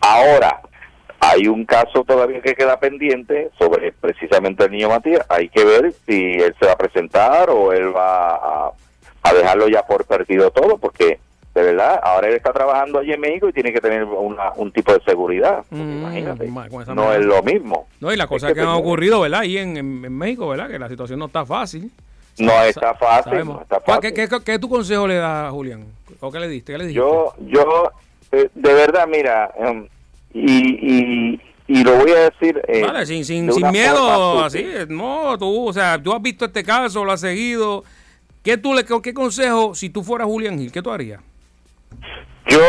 Ahora, 0.00 0.60
hay 1.20 1.46
un 1.48 1.64
caso 1.66 2.04
todavía 2.04 2.40
que 2.40 2.54
queda 2.54 2.80
pendiente 2.80 3.50
sobre 3.58 3.92
precisamente 3.92 4.64
el 4.64 4.70
niño 4.72 4.88
Matías. 4.88 5.24
Hay 5.28 5.48
que 5.50 5.64
ver 5.64 5.92
si 6.06 6.32
él 6.32 6.54
se 6.58 6.66
va 6.66 6.72
a 6.72 6.76
presentar 6.78 7.50
o 7.50 7.72
él 7.72 7.94
va 7.94 8.34
a, 8.36 8.72
a 9.22 9.32
dejarlo 9.34 9.68
ya 9.68 9.82
por 9.86 10.04
perdido 10.04 10.50
todo, 10.50 10.78
porque 10.78 11.18
de 11.54 11.62
verdad, 11.62 11.98
ahora 12.02 12.28
él 12.28 12.34
está 12.34 12.52
trabajando 12.52 13.00
allí 13.00 13.12
en 13.12 13.20
México 13.20 13.48
y 13.48 13.52
tiene 13.52 13.72
que 13.72 13.80
tener 13.80 14.04
una- 14.04 14.52
un 14.54 14.70
tipo 14.70 14.92
de 14.94 15.00
seguridad. 15.04 15.64
Mm, 15.70 15.98
imagínate, 15.98 16.46
no 16.46 16.52
manera. 16.54 17.16
es 17.16 17.24
lo 17.24 17.42
mismo. 17.42 17.88
No, 17.98 18.12
y 18.12 18.16
las 18.16 18.26
Es 18.26 18.28
cosas 18.30 18.50
que 18.50 18.54
que 18.54 18.60
han 18.60 18.68
ocurrido, 18.68 19.20
¿verdad? 19.20 19.40
Ahí 19.40 19.58
en, 19.58 19.76
en- 19.76 20.04
en 20.04 20.16
México, 20.16 20.48
¿verdad? 20.48 20.68
Que 20.70 20.78
la 20.78 20.88
situación 20.88 21.18
no 21.18 21.26
está 21.26 21.44
fácil. 21.44 21.90
No 22.38 22.50
Sa- 22.50 22.68
está 22.68 22.94
fácil, 22.94 23.44
no 23.44 23.60
está 23.62 23.80
¿Cuál- 23.80 23.96
fácil. 24.00 24.14
¿Qué, 24.14 24.28
qué, 24.28 24.36
qué 24.44 24.58
tu 24.60 24.68
consejo 24.68 25.08
le 25.08 25.16
das 25.16 25.50
Julián? 25.50 25.84
¿O 26.20 26.30
qué 26.30 26.38
le 26.38 26.48
diste? 26.48 26.72
¿Qué 26.72 26.78
le 26.78 26.84
dijiste? 26.86 27.00
Yo, 27.04 27.34
yo, 27.48 27.90
eh, 28.30 28.48
de 28.54 28.72
verdad, 28.74 29.08
mira, 29.08 29.50
em, 29.58 29.88
y, 30.32 30.52
y, 31.34 31.40
y 31.66 31.82
lo 31.84 31.96
voy 31.96 32.12
a 32.12 32.30
decir. 32.30 32.62
eh, 32.68 32.82
Vale, 32.86 33.04
sin, 33.06 33.24
sin, 33.24 33.46
de 33.48 33.52
sin 33.54 33.70
miedo, 33.72 33.96
forma 33.96 34.46
así. 34.46 34.64
No, 34.88 35.36
tú, 35.36 35.68
o 35.68 35.72
sea, 35.72 36.00
tú 36.00 36.12
has 36.14 36.22
visto 36.22 36.44
este 36.44 36.62
caso, 36.62 37.04
lo 37.04 37.10
has 37.12 37.20
seguido. 37.20 37.82
¿Qué, 38.42 38.56
tú 38.56 38.74
le, 38.74 38.84
qué 38.84 39.14
consejo, 39.14 39.74
si 39.74 39.90
tú 39.90 40.02
fueras 40.02 40.26
Julián 40.26 40.58
Gil, 40.58 40.72
qué 40.72 40.80
tú 40.80 40.90
harías? 40.90 41.20
Yo, 42.46 42.60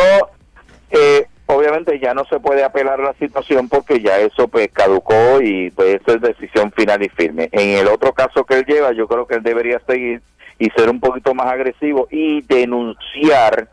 eh, 0.91 1.27
obviamente 1.45 1.97
ya 1.99 2.13
no 2.13 2.25
se 2.25 2.39
puede 2.39 2.63
apelar 2.63 2.99
a 2.99 3.05
la 3.05 3.13
situación 3.13 3.69
porque 3.69 4.01
ya 4.01 4.17
eso 4.19 4.47
pues 4.47 4.69
caducó 4.71 5.41
y 5.41 5.71
pues 5.71 6.01
eso 6.01 6.15
es 6.15 6.21
decisión 6.21 6.71
final 6.71 7.01
y 7.03 7.10
firme. 7.10 7.49
En 7.51 7.77
el 7.77 7.88
otro 7.88 8.13
caso 8.13 8.43
que 8.43 8.55
él 8.55 8.65
lleva, 8.65 8.91
yo 8.91 9.07
creo 9.07 9.25
que 9.25 9.36
él 9.36 9.43
debería 9.43 9.81
seguir 9.88 10.21
y 10.60 10.69
ser 10.71 10.89
un 10.89 10.99
poquito 10.99 11.34
más 11.34 11.47
agresivo 11.47 12.07
y 12.12 12.41
denunciar 12.41 13.69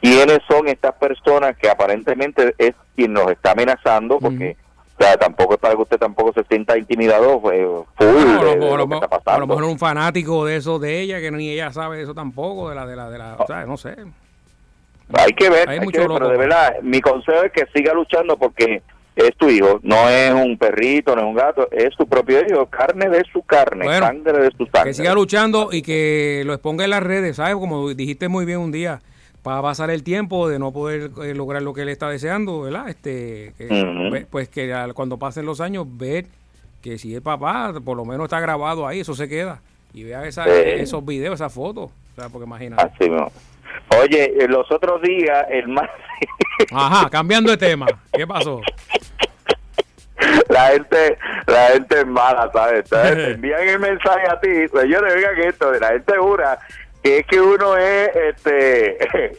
quiénes 0.00 0.40
son 0.48 0.68
estas 0.68 0.94
personas 0.96 1.56
que 1.56 1.70
aparentemente 1.70 2.54
es 2.58 2.74
quien 2.94 3.12
nos 3.12 3.30
está 3.30 3.52
amenazando 3.52 4.18
porque 4.18 4.56
o 4.98 5.02
sea, 5.02 5.16
tampoco 5.18 5.54
es 5.54 5.60
para 5.60 5.74
que 5.74 5.82
usted 5.82 5.98
tampoco 5.98 6.32
se 6.32 6.42
sienta 6.44 6.78
intimidado 6.78 7.38
full 7.40 7.50
Bueno, 7.98 8.44
de- 8.44 8.50
a, 8.50 8.54
de 8.54 8.56
lo, 8.60 8.74
a 8.74 8.76
lo 8.78 8.86
lo- 8.86 8.88
que 8.88 8.94
está 8.94 9.06
a 9.06 9.18
lo 9.18 9.24
pasando. 9.24 9.46
mejor 9.46 9.64
un 9.64 9.78
fanático 9.78 10.44
de 10.46 10.56
eso 10.56 10.78
de 10.78 11.00
ella, 11.00 11.20
que 11.20 11.30
ni 11.30 11.50
ella 11.50 11.72
sabe 11.72 12.00
eso 12.02 12.14
tampoco, 12.14 12.68
de 12.70 12.74
la, 12.74 12.86
de 12.86 12.96
la, 12.96 13.10
de 13.10 13.18
la, 13.18 13.36
o 13.36 13.46
sea, 13.46 13.66
no 13.66 13.76
sé. 13.76 13.94
Hay 15.12 15.32
que 15.34 15.48
ver, 15.50 15.68
Hay 15.68 15.78
hay 15.78 15.84
mucho 15.84 16.00
que 16.02 16.08
ver, 16.08 16.16
pero 16.18 16.28
de 16.30 16.38
verdad, 16.38 16.74
mi 16.82 17.00
consejo 17.00 17.42
es 17.44 17.52
que 17.52 17.64
siga 17.74 17.92
luchando 17.94 18.36
porque 18.36 18.82
es 19.14 19.36
tu 19.36 19.48
hijo, 19.48 19.78
no 19.82 20.08
es 20.08 20.32
un 20.34 20.58
perrito, 20.58 21.14
no 21.14 21.22
es 21.22 21.26
un 21.28 21.34
gato, 21.34 21.68
es 21.70 21.94
tu 21.96 22.06
propio 22.06 22.40
hijo, 22.46 22.66
carne 22.66 23.08
de 23.08 23.22
su 23.32 23.40
carne, 23.42 23.84
Bueno, 23.84 24.06
sangre 24.06 24.32
de 24.40 24.50
su 24.50 24.66
sangre. 24.66 24.90
Que 24.90 24.94
siga 24.94 25.14
luchando 25.14 25.68
y 25.72 25.82
que 25.82 26.42
lo 26.44 26.52
exponga 26.54 26.84
en 26.84 26.90
las 26.90 27.02
redes, 27.02 27.36
¿sabes? 27.36 27.54
Como 27.54 27.88
dijiste 27.94 28.28
muy 28.28 28.44
bien 28.44 28.58
un 28.58 28.72
día, 28.72 29.00
para 29.46 29.62
pasar 29.62 29.90
el 29.90 30.02
tiempo 30.02 30.48
de 30.48 30.58
no 30.58 30.72
poder 30.72 31.12
eh, 31.22 31.32
lograr 31.32 31.62
lo 31.62 31.72
que 31.72 31.82
él 31.82 31.88
está 31.88 32.08
deseando, 32.08 32.62
¿verdad? 32.62 32.88
Este, 32.88 33.52
que, 33.56 33.68
ve- 34.10 34.26
Pues 34.28 34.48
que 34.48 34.74
al- 34.74 34.92
cuando 34.92 35.18
pasen 35.18 35.46
los 35.46 35.60
años, 35.60 35.86
ver 35.88 36.26
que 36.82 36.98
si 36.98 37.14
es 37.14 37.20
papá, 37.20 37.72
por 37.84 37.96
lo 37.96 38.04
menos 38.04 38.24
está 38.24 38.40
grabado 38.40 38.88
ahí, 38.88 38.98
eso 39.00 39.14
se 39.14 39.28
queda. 39.28 39.60
Y 39.94 40.02
vea 40.02 40.26
esa- 40.26 40.42
Sí. 40.46 40.50
esos 40.50 41.06
videos, 41.06 41.36
esas 41.36 41.52
fotos. 41.54 41.90
O 41.92 42.20
sea, 42.20 42.28
porque 42.28 42.44
imagínate. 42.44 42.82
Así. 42.82 43.08
Oye, 44.00 44.34
eh, 44.36 44.48
los 44.48 44.68
otros 44.72 45.00
días, 45.02 45.46
el 45.48 45.68
más... 45.68 45.88
Ajá, 46.72 47.08
cambiando 47.08 47.52
de 47.52 47.56
tema. 47.56 47.86
¿Qué 48.12 48.26
pasó? 48.26 48.60
la 50.48 50.68
gente 50.70 51.18
la 51.46 51.66
gente 51.68 52.00
es 52.00 52.06
mala, 52.06 52.50
¿sabes? 52.52 52.88
¿Sabes? 52.88 53.14
Te 53.14 53.30
envían 53.32 53.62
el 53.68 53.78
mensaje 53.78 54.26
a 54.28 54.40
ti, 54.40 54.48
señores, 54.74 55.14
oigan 55.14 55.38
esto, 55.42 55.70
la 55.72 55.88
gente 55.88 56.16
jura 56.18 56.58
que 57.06 57.18
es 57.18 57.26
que 57.26 57.40
uno 57.40 57.76
es 57.76 58.10
este 58.16 58.98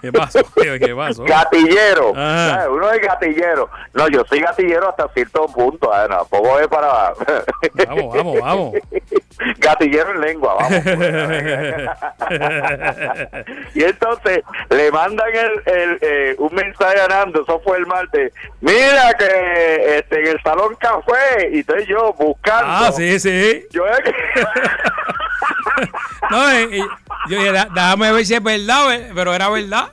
¿Qué 0.00 0.10
pasó? 0.10 0.40
¿Qué, 0.54 0.94
pasó? 0.96 1.24
gatillero, 1.24 2.12
uno 2.12 2.90
es 2.90 3.02
gatillero. 3.02 3.68
No, 3.92 4.08
yo 4.08 4.24
soy 4.24 4.40
gatillero 4.40 4.88
hasta 4.88 5.06
cierto 5.08 5.44
punto, 5.48 5.92
¿sabes? 5.92 6.08
no, 6.08 6.24
poco 6.24 6.58
es 6.58 6.68
para 6.68 7.12
Vamos, 7.86 8.14
vamos, 8.16 8.40
vamos. 8.40 8.74
gatillero 9.58 10.12
en 10.12 10.20
lengua, 10.22 10.54
vamos. 10.54 10.72
y 13.74 13.84
entonces 13.84 14.40
le 14.70 14.90
mandan 14.90 15.28
el, 15.34 15.62
el, 15.66 15.98
eh, 16.00 16.34
un 16.38 16.54
mensaje 16.54 16.98
a 16.98 17.06
Nando, 17.08 17.42
eso 17.42 17.60
fue 17.62 17.76
el 17.76 17.84
martes. 17.86 18.32
Mira 18.62 19.12
que 19.18 19.98
este, 19.98 20.20
en 20.20 20.26
el 20.28 20.42
salón 20.42 20.76
café, 20.76 21.50
y 21.52 21.58
estoy 21.58 21.84
yo 21.84 22.14
buscando. 22.14 22.64
Ah, 22.66 22.90
sí, 22.90 23.20
sí. 23.20 23.66
Yo 23.70 23.84
es 23.86 23.98
que- 24.00 24.14
No, 26.30 26.50
eh, 26.50 26.68
eh, 26.72 26.80
yo 27.28 27.38
dije, 27.38 27.52
"Da- 27.52 27.68
déjame 27.74 28.12
ver 28.12 28.26
si 28.26 28.34
es 28.34 28.42
verdad, 28.42 28.94
eh", 28.94 29.10
pero 29.14 29.34
era 29.34 29.48
verdad. 29.48 29.90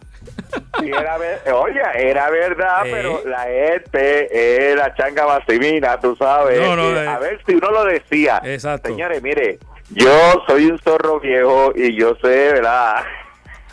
Sí, 0.79 0.87
era 0.87 1.17
ver- 1.17 1.41
oye, 1.53 1.81
era 1.95 2.29
verdad, 2.29 2.81
pero 2.83 3.21
la 3.25 3.43
gente 3.43 4.69
es 4.69 4.75
la 4.75 4.93
changa 4.95 5.25
masivina, 5.27 5.99
tú 5.99 6.15
sabes. 6.17 6.59
No, 6.59 6.75
no, 6.75 6.89
Eh, 6.95 7.03
eh. 7.03 7.07
a 7.07 7.19
ver 7.19 7.39
si 7.45 7.55
uno 7.55 7.71
lo 7.71 7.83
decía. 7.85 8.41
Exacto. 8.43 8.89
Señores, 8.89 9.21
mire, 9.21 9.59
yo 9.89 10.43
soy 10.47 10.65
un 10.67 10.79
zorro 10.79 11.19
viejo 11.19 11.71
y 11.75 11.97
yo 11.99 12.15
sé, 12.21 12.53
¿verdad? 12.53 13.03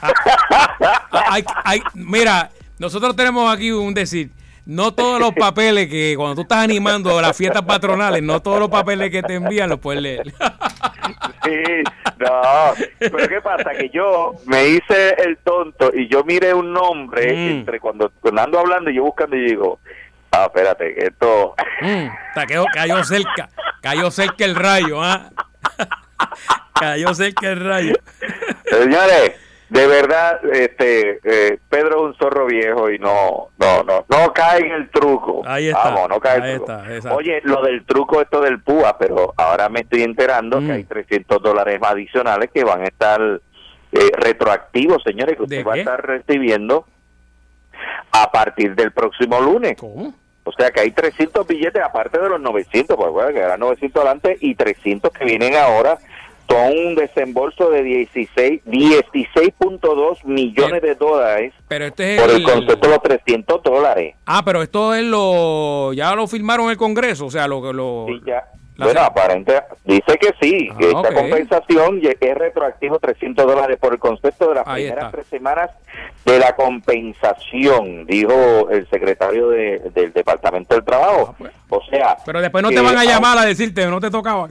Ah, 0.03 1.25
hay- 1.31 1.45
hay- 1.65 1.83
mira, 1.95 2.51
nosotros 2.79 3.15
tenemos 3.17 3.53
aquí 3.55 3.71
un 3.71 3.95
decir. 3.95 4.31
No 4.67 4.95
todos 4.95 5.21
los 5.21 5.33
papeles 5.35 5.89
que 5.89 6.15
cuando 6.17 6.37
tú 6.37 6.41
estás 6.43 6.59
animando 6.65 7.21
las 7.21 7.37
fiestas 7.37 7.63
patronales, 7.63 8.23
no 8.23 8.41
todos 8.41 8.59
los 8.59 8.71
papeles 8.71 9.11
que 9.11 9.23
te 9.23 9.35
envían 9.35 9.69
los 9.69 9.79
puedes 9.79 10.01
leer. 10.03 10.33
Sí, 11.45 11.53
no, 12.19 12.75
pero 12.99 13.29
¿qué 13.29 13.41
pasa? 13.41 13.71
Que 13.73 13.89
yo 13.91 14.35
me 14.47 14.69
hice 14.69 15.15
el 15.23 15.39
tonto 15.39 15.91
y 15.95 16.09
yo 16.09 16.25
miré 16.25 16.53
un 16.55 16.73
nombre 16.73 17.33
Mm. 17.33 17.51
entre 17.51 17.81
cuando, 17.81 18.13
ando 18.39 18.59
hablando 18.59 18.91
y 18.91 18.97
yo 18.97 19.05
buscando 19.05 19.37
y 19.37 19.45
digo, 19.45 19.79
ah, 20.33 20.45
espérate, 20.47 21.07
esto... 21.07 21.55
Mm, 21.81 22.07
cayó 22.73 23.05
cerca, 23.05 23.49
cayó 23.81 24.11
cerca 24.11 24.45
el 24.45 24.55
rayo, 24.55 25.03
¿ah? 25.03 25.31
cayó 26.75 27.15
cerca 27.15 27.49
el 27.51 27.61
rayo. 27.65 27.95
Señores, 28.65 29.33
de 29.75 29.87
verdad, 29.89 30.41
este, 30.53 31.19
eh, 31.25 31.59
Pedro 31.69 31.97
es 31.97 32.03
un 32.03 32.15
zorro 32.15 32.47
viejo 32.47 32.91
y 32.91 32.99
no, 32.99 33.49
no, 33.59 33.83
no, 33.83 34.05
no 34.09 34.33
cae 34.33 34.61
en 34.61 34.73
el 34.73 34.89
truco. 34.91 35.43
Ahí 35.45 35.67
está, 35.69 35.91
Vamos, 35.91 36.09
no 36.11 36.21
cae 36.21 36.37
en 36.39 36.43
ahí 36.45 36.51
el 36.53 36.57
truco. 36.65 36.83
está. 36.89 37.15
Oye, 37.15 37.41
lo 37.45 37.61
del 37.63 37.85
truco 37.85 38.21
esto 38.23 38.41
del 38.41 38.63
PUA, 38.63 38.97
pero 38.99 39.35
ahora 39.37 39.69
me 39.69 39.81
estoy 39.81 40.03
enterando 40.03 40.61
Mm. 40.61 40.67
que 40.67 40.73
hay 40.73 40.85
300 40.85 41.43
dólares 41.43 41.81
adicionales 41.83 42.51
que 42.55 42.63
van 42.65 42.83
a 42.83 42.87
estar 42.87 43.21
eh, 43.93 44.11
retroactivos, 44.17 45.03
señores, 45.03 45.35
que 45.37 45.47
¿De 45.47 45.59
usted 45.59 45.67
va 45.67 45.75
a 45.75 45.79
estar 45.79 46.05
recibiendo 46.07 46.87
a 48.13 48.31
partir 48.31 48.75
del 48.75 48.93
próximo 48.93 49.41
lunes. 49.41 49.77
¿Cómo? 49.79 50.15
O 50.45 50.53
sea 50.53 50.71
que 50.71 50.81
hay 50.81 50.91
300 50.91 51.47
billetes 51.47 51.83
aparte 51.83 52.21
de 52.21 52.29
los 52.29 52.41
900, 52.41 52.97
pues 52.97 53.11
bueno, 53.11 53.31
que 53.33 53.39
eran 53.41 53.59
900 53.61 54.01
adelante 54.03 54.37
y 54.41 54.55
300 54.55 55.11
que 55.13 55.25
vienen 55.25 55.57
ahora. 55.57 55.97
Son 56.49 56.79
un 56.87 56.95
desembolso 56.95 57.71
de 57.71 57.83
16 57.83 58.65
16.2 58.65 60.25
millones 60.25 60.83
de 60.83 60.95
dólares 60.95 61.53
Pero 61.69 61.87
este 61.87 62.15
es 62.15 62.21
por 62.21 62.31
el 62.31 62.37
el... 62.37 62.43
concepto 62.43 62.87
de 62.89 62.95
los 62.95 63.03
300 63.03 63.63
dólares. 63.63 64.15
Ah, 64.27 64.43
pero 64.45 64.63
esto 64.63 64.95
es 64.95 65.05
lo... 65.05 65.93
Ya 65.95 66.15
lo 66.15 66.27
firmaron 66.29 66.71
el 66.71 66.77
Congreso, 66.77 67.27
o 67.27 67.31
sea, 67.31 67.49
lo 67.49 67.63
que 67.63 67.73
lo... 67.73 68.07
Sí, 68.09 68.21
ya. 68.27 68.45
La 68.77 68.87
Bueno, 68.87 69.01
aparente 69.03 69.63
dice 69.85 70.19
que 70.19 70.35
sí, 70.41 70.69
Ah, 70.73 70.77
que 70.79 70.91
esta 70.91 71.15
compensación 71.15 72.01
es 72.03 72.35
retroactivo 72.37 72.99
300 72.99 73.47
dólares 73.47 73.79
por 73.81 73.93
el 73.93 74.01
concepto 74.01 74.49
de 74.49 74.55
las 74.57 74.67
Ahí 74.67 74.83
primeras 74.85 75.05
está. 75.07 75.17
tres 75.17 75.27
semanas 75.29 75.71
de 76.25 76.39
la 76.41 76.57
compensación, 76.57 78.05
dijo 78.07 78.69
el 78.71 78.89
secretario 78.91 79.49
de- 79.51 79.79
del 79.95 80.13
Departamento 80.13 80.75
del 80.75 80.85
Trabajo. 80.85 81.29
Ah, 81.31 81.35
pues. 81.39 81.53
O 81.71 81.81
sea, 81.89 82.17
Pero 82.27 82.41
después 82.41 82.63
no 82.63 82.71
te 82.71 82.81
van 82.81 82.97
a 82.99 83.05
llamar 83.05 83.39
a 83.39 83.45
decirte, 83.45 83.87
no 83.87 84.01
te 84.01 84.11
tocaban. 84.11 84.51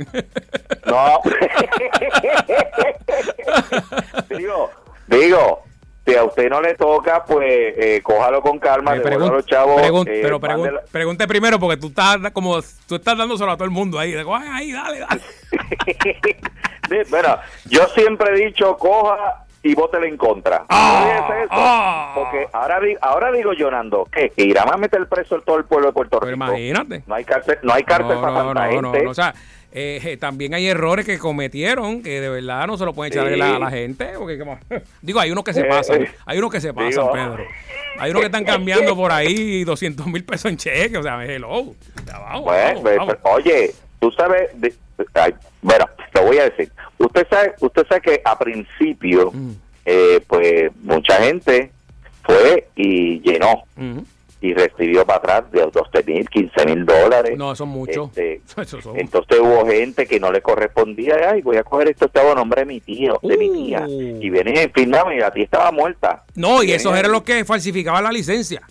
No. 0.85 1.19
digo, 4.37 4.69
digo, 5.07 5.62
si 6.13 6.19
a 6.19 6.23
usted 6.23 6.49
no 6.49 6.61
le 6.61 6.75
toca, 6.75 7.23
pues 7.25 7.45
eh, 7.77 8.01
cójalo 8.03 8.41
con 8.41 8.59
calma, 8.59 8.95
Eh, 8.95 9.01
pregun- 9.03 9.31
los 9.31 9.45
chavos. 9.45 9.81
pregun- 9.81 10.07
eh, 10.07 10.19
pero 10.21 10.39
pregun- 10.39 10.61
mándela- 10.69 10.81
pregunte 10.91 11.27
primero 11.27 11.59
porque 11.59 11.77
tú 11.77 11.87
estás 11.87 12.17
como 12.31 12.59
tú 12.87 12.95
estás 12.95 13.17
dándoselo 13.17 13.51
a 13.51 13.55
todo 13.55 13.65
el 13.65 13.71
mundo 13.71 13.97
ahí. 13.99 14.13
Digo, 14.13 14.35
"Ay, 14.35 14.47
ahí, 14.51 14.71
dale, 14.71 14.99
dale. 14.99 15.21
Sí, 16.89 16.97
bueno, 17.09 17.37
yo 17.69 17.85
siempre 17.95 18.31
he 18.33 18.45
dicho, 18.45 18.77
coja 18.77 19.45
y 19.63 19.73
vótele 19.73 20.09
en 20.09 20.17
contra. 20.17 20.65
Ah, 20.67 20.99
No 20.99 21.05
digas 21.05 21.43
eso, 21.45 21.49
ah. 21.51 22.11
porque 22.15 22.47
ahora, 22.51 22.79
ahora 23.01 23.31
digo 23.31 23.53
¿qué? 24.11 24.29
que 24.35 24.43
irán 24.43 24.69
a 24.71 24.75
meter 24.77 25.07
preso 25.07 25.39
todo 25.41 25.57
el 25.57 25.63
pueblo 25.63 25.87
de 25.87 25.93
Puerto 25.93 26.19
Pero 26.19 26.31
Rico. 26.33 26.45
imagínate. 26.45 27.01
No 27.07 27.15
hay 27.15 27.23
cárcel, 27.23 27.57
no 27.63 27.73
hay 27.73 27.83
cárcel 27.83 28.15
No, 28.15 28.21
para 28.21 28.33
no, 28.33 28.37
tanta 28.53 28.53
no, 28.67 28.81
no, 28.81 28.91
gente. 28.91 29.03
no, 29.05 29.11
O 29.11 29.13
sea, 29.13 29.33
eh, 29.73 29.99
eh, 30.03 30.17
también 30.17 30.53
hay 30.53 30.67
errores 30.67 31.05
que 31.05 31.17
cometieron 31.17 32.03
que 32.03 32.21
de 32.21 32.29
verdad 32.29 32.67
no 32.67 32.77
se 32.77 32.85
lo 32.85 32.93
pueden 32.93 33.11
echar 33.11 33.27
Sí. 33.27 33.33
a 33.33 33.37
la, 33.37 33.55
a 33.55 33.59
la 33.59 33.69
gente. 33.71 34.09
Porque, 34.17 34.37
digo, 35.01 35.19
hay 35.19 35.31
unos 35.31 35.43
que 35.43 35.53
se 35.53 35.61
Eh, 35.61 35.65
pasan. 35.69 36.03
eh, 36.03 36.11
Hay 36.25 36.37
unos 36.37 36.51
que 36.51 36.61
se 36.61 36.73
pasan, 36.73 36.89
digo. 36.91 37.11
Pedro. 37.11 37.45
Hay 37.99 38.11
unos 38.11 38.21
que 38.21 38.25
están 38.27 38.43
cambiando 38.45 38.95
por 38.95 39.11
ahí 39.11 39.63
200 39.63 40.05
mil 40.07 40.23
pesos 40.23 40.51
en 40.51 40.57
cheque. 40.57 40.97
O 40.97 41.03
sea, 41.03 41.23
hello. 41.25 41.73
Ya, 42.05 42.17
vamos, 42.19 42.43
Bueno, 42.43 42.63
vamos, 42.67 42.81
pues, 42.81 42.97
vamos. 42.97 43.17
oye, 43.23 43.71
tú 43.99 44.11
sabes, 44.11 44.49
de- 44.59 44.73
ay, 45.15 45.33
bueno, 45.61 45.85
lo 46.13 46.21
voy 46.23 46.37
a 46.37 46.43
decir. 46.49 46.71
Usted 46.99 47.27
sabe, 47.29 47.53
usted 47.59 47.87
sabe 47.87 48.01
que 48.01 48.21
a 48.23 48.37
principio, 48.37 49.31
Mm. 49.33 49.51
eh, 49.85 50.21
pues 50.27 50.71
mucha 50.81 51.15
gente 51.17 51.71
fue 52.23 52.67
y 52.75 53.19
llenó. 53.21 53.63
Y 54.43 54.53
recibió 54.53 55.05
para 55.05 55.19
atrás 55.19 55.51
de 55.53 55.61
12 55.61 56.03
mil, 56.05 56.27
15 56.29 56.65
mil 56.65 56.85
dólares. 56.85 57.37
No, 57.37 57.55
son 57.55 57.69
muchos. 57.69 58.09
Este, 58.09 58.41
son- 58.65 58.99
entonces 58.99 59.39
hubo 59.39 59.65
gente 59.65 60.05
que 60.05 60.19
no 60.19 60.33
le 60.33 60.41
correspondía, 60.41 61.29
ay, 61.31 61.41
voy 61.41 61.55
a 61.55 61.63
coger 61.63 61.87
esto 61.87 62.11
a 62.13 62.35
nombre 62.35 62.61
de 62.61 62.65
mi 62.65 62.81
tío, 62.81 63.17
de 63.23 63.37
mi 63.37 63.49
tía. 63.49 63.85
Uh. 63.87 64.19
Y 64.21 64.29
vienen 64.29 64.55
y 64.57 64.67
firmaban 64.67 65.13
y 65.15 65.19
la 65.19 65.31
tía 65.31 65.45
estaba 65.45 65.71
muerta. 65.71 66.25
No, 66.35 66.57
y 66.61 66.65
Vienen 66.65 66.75
esos 66.81 66.93
y- 66.93 66.99
eran 66.99 67.11
los 67.13 67.23
que 67.23 67.45
falsificaban 67.45 68.03
la 68.03 68.11
licencia. 68.11 68.61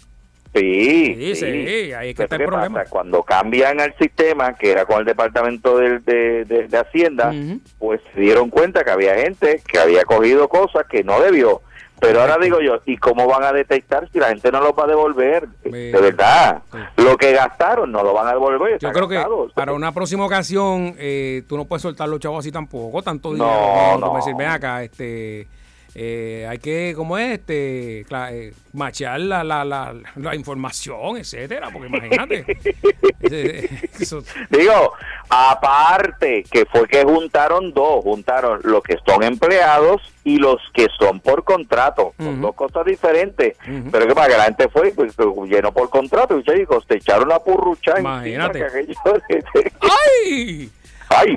Sí, 0.54 1.14
Sí, 1.16 1.34
sí, 1.36 1.92
ahí 1.94 2.10
es 2.10 2.14
que 2.14 2.24
está 2.24 2.34
el 2.36 2.42
¿qué 2.42 2.46
problema. 2.46 2.80
pasa? 2.80 2.90
Cuando 2.90 3.22
cambian 3.22 3.80
al 3.80 3.96
sistema, 3.96 4.54
que 4.54 4.72
era 4.72 4.84
con 4.84 4.98
el 4.98 5.06
Departamento 5.06 5.78
de, 5.78 6.00
de- 6.00 6.44
de- 6.44 6.68
de 6.68 6.76
Hacienda, 6.78 7.32
pues 7.78 8.02
se 8.14 8.20
dieron 8.20 8.50
cuenta 8.50 8.84
que 8.84 8.90
había 8.90 9.14
gente 9.14 9.62
que 9.66 9.78
había 9.78 10.04
cogido 10.04 10.48
cosas 10.48 10.84
que 10.90 11.02
no 11.02 11.18
debió. 11.22 11.62
Pero 12.00 12.20
ahora 12.20 12.36
digo 12.38 12.60
yo, 12.60 12.80
¿y 12.84 12.96
cómo 12.96 13.28
van 13.28 13.44
a 13.44 13.52
detectar 13.52 14.08
si 14.12 14.18
la 14.18 14.28
gente 14.28 14.50
no 14.50 14.60
los 14.60 14.72
va 14.72 14.84
a 14.84 14.86
devolver? 14.88 15.46
De 15.62 15.92
verdad, 15.92 16.60
Sí. 16.72 16.78
lo 17.04 17.16
que 17.16 17.32
gastaron 17.32 17.92
no 17.92 18.02
lo 18.02 18.12
van 18.12 18.26
a 18.26 18.32
devolver. 18.32 18.78
Yo 18.80 18.90
creo 18.90 19.06
que 19.06 19.24
para 19.54 19.72
una 19.72 19.92
próxima 19.92 20.26
ocasión 20.26 20.96
eh, 20.98 21.42
tú 21.48 21.56
no 21.56 21.64
puedes 21.64 21.82
soltar 21.82 22.08
los 22.08 22.18
chavos 22.18 22.40
así 22.40 22.50
tampoco, 22.50 23.02
tanto 23.02 23.28
No, 23.28 23.34
dinero. 23.44 23.98
No, 24.00 24.08
no. 24.08 24.16
Decir, 24.16 24.34
ven 24.36 24.48
acá, 24.48 24.82
este, 24.82 25.46
eh, 25.94 26.46
hay 26.48 26.58
que, 26.58 26.94
¿cómo 26.96 27.18
es? 27.18 27.38
Este, 27.38 28.00
eh, 28.10 28.52
machear 28.72 29.20
la, 29.20 29.44
la, 29.44 29.64
la, 29.64 29.94
la 30.16 30.34
información, 30.34 31.16
etcétera, 31.18 31.68
porque 31.72 31.88
imagínate. 31.88 32.44
Eso- 34.00 34.22
Digo, 34.50 34.92
aparte 35.28 36.44
que 36.50 36.66
fue 36.66 36.86
que 36.88 37.04
juntaron 37.04 37.72
dos, 37.72 38.02
juntaron 38.02 38.60
los 38.64 38.82
que 38.82 38.96
son 39.06 39.22
empleados 39.22 40.00
y 40.24 40.36
los 40.38 40.56
que 40.72 40.86
son 40.98 41.20
por 41.20 41.44
contrato. 41.44 42.14
Son 42.18 42.40
dos 42.40 42.54
cosas 42.54 42.84
diferentes. 42.86 43.56
Pero 43.90 44.06
que 44.06 44.14
para 44.14 44.28
que 44.28 44.36
la 44.38 44.44
gente 44.44 44.68
fue, 44.68 44.92
pues 44.92 45.14
llenó 45.48 45.72
por 45.72 45.90
contrato 45.90 46.38
y 46.38 46.44
chicos, 46.44 46.86
te 46.86 46.96
echaron 46.96 47.28
la 47.28 47.38
purrucha 47.42 47.98
Imagínate. 47.98 48.58
que 48.60 48.64
aquello- 48.64 49.22
¡Ay! 50.26 50.70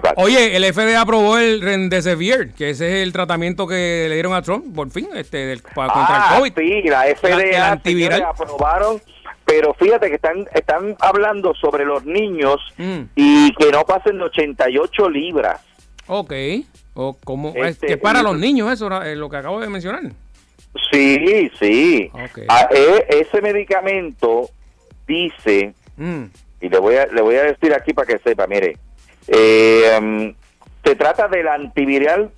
Va. 0.04 0.14
Oye, 0.18 0.56
el 0.56 0.64
FDA 0.74 1.02
aprobó 1.02 1.38
el 1.38 1.62
Remdesivir, 1.62 2.52
que 2.54 2.70
ese 2.72 2.88
es 2.88 3.04
el 3.04 3.12
tratamiento 3.14 3.68
que 3.68 4.06
le 4.10 4.14
dieron 4.16 4.34
a 4.34 4.42
Trump, 4.42 4.74
por 4.76 4.90
fin, 4.92 5.08
este, 5.16 5.38
del, 5.46 5.62
para, 5.62 5.92
contra 5.94 6.30
Ah, 6.30 6.34
el 6.34 6.54
COVID. 6.54 6.54
sí, 6.58 6.82
la 6.90 7.04
FDA 7.16 7.72
antiviral. 7.72 8.20
señores, 8.20 8.40
aprobaron 8.42 9.02
pero 9.48 9.76
fíjate 9.76 10.10
que 10.10 10.16
están 10.16 10.48
están 10.56 10.96
hablando 11.00 11.54
sobre 11.54 11.86
los 11.86 12.04
niños 12.04 12.56
Mm. 12.78 13.02
y 13.16 13.54
que 13.54 13.72
no 13.72 13.84
pasen 13.86 14.18
de 14.18 14.24
88 14.24 15.08
libras. 15.08 15.62
Ok. 16.08 16.34
O 16.96 17.16
como, 17.24 17.50
Este, 17.50 17.86
es 17.86 17.92
que 17.92 17.98
para 17.98 18.22
y- 18.22 18.24
los 18.24 18.40
niños 18.40 18.72
eso, 18.72 19.02
es 19.04 19.16
lo 19.16 19.30
que 19.30 19.38
acabo 19.38 19.60
de 19.60 19.70
mencionar. 19.70 20.02
Sí, 20.92 21.52
sí. 21.60 22.10
Ok. 22.14 22.40
Ah, 22.48 22.68
e- 22.72 23.06
ese 23.22 23.40
medicamento 23.42 24.50
dice 25.08 25.74
Mm. 25.98 26.24
y 26.62 26.70
le 26.70 26.80
voy 26.80 26.96
a 26.96 27.06
le 27.06 27.22
voy 27.22 27.36
a 27.36 27.44
decir 27.44 27.74
aquí 27.74 27.94
para 27.94 28.08
que 28.08 28.18
sepa, 28.20 28.48
mire, 28.48 28.78
eh, 29.28 29.98
um, 30.00 30.34
se 30.84 30.96
trata 30.96 31.28
del 31.28 31.48
antiviral 31.48 32.32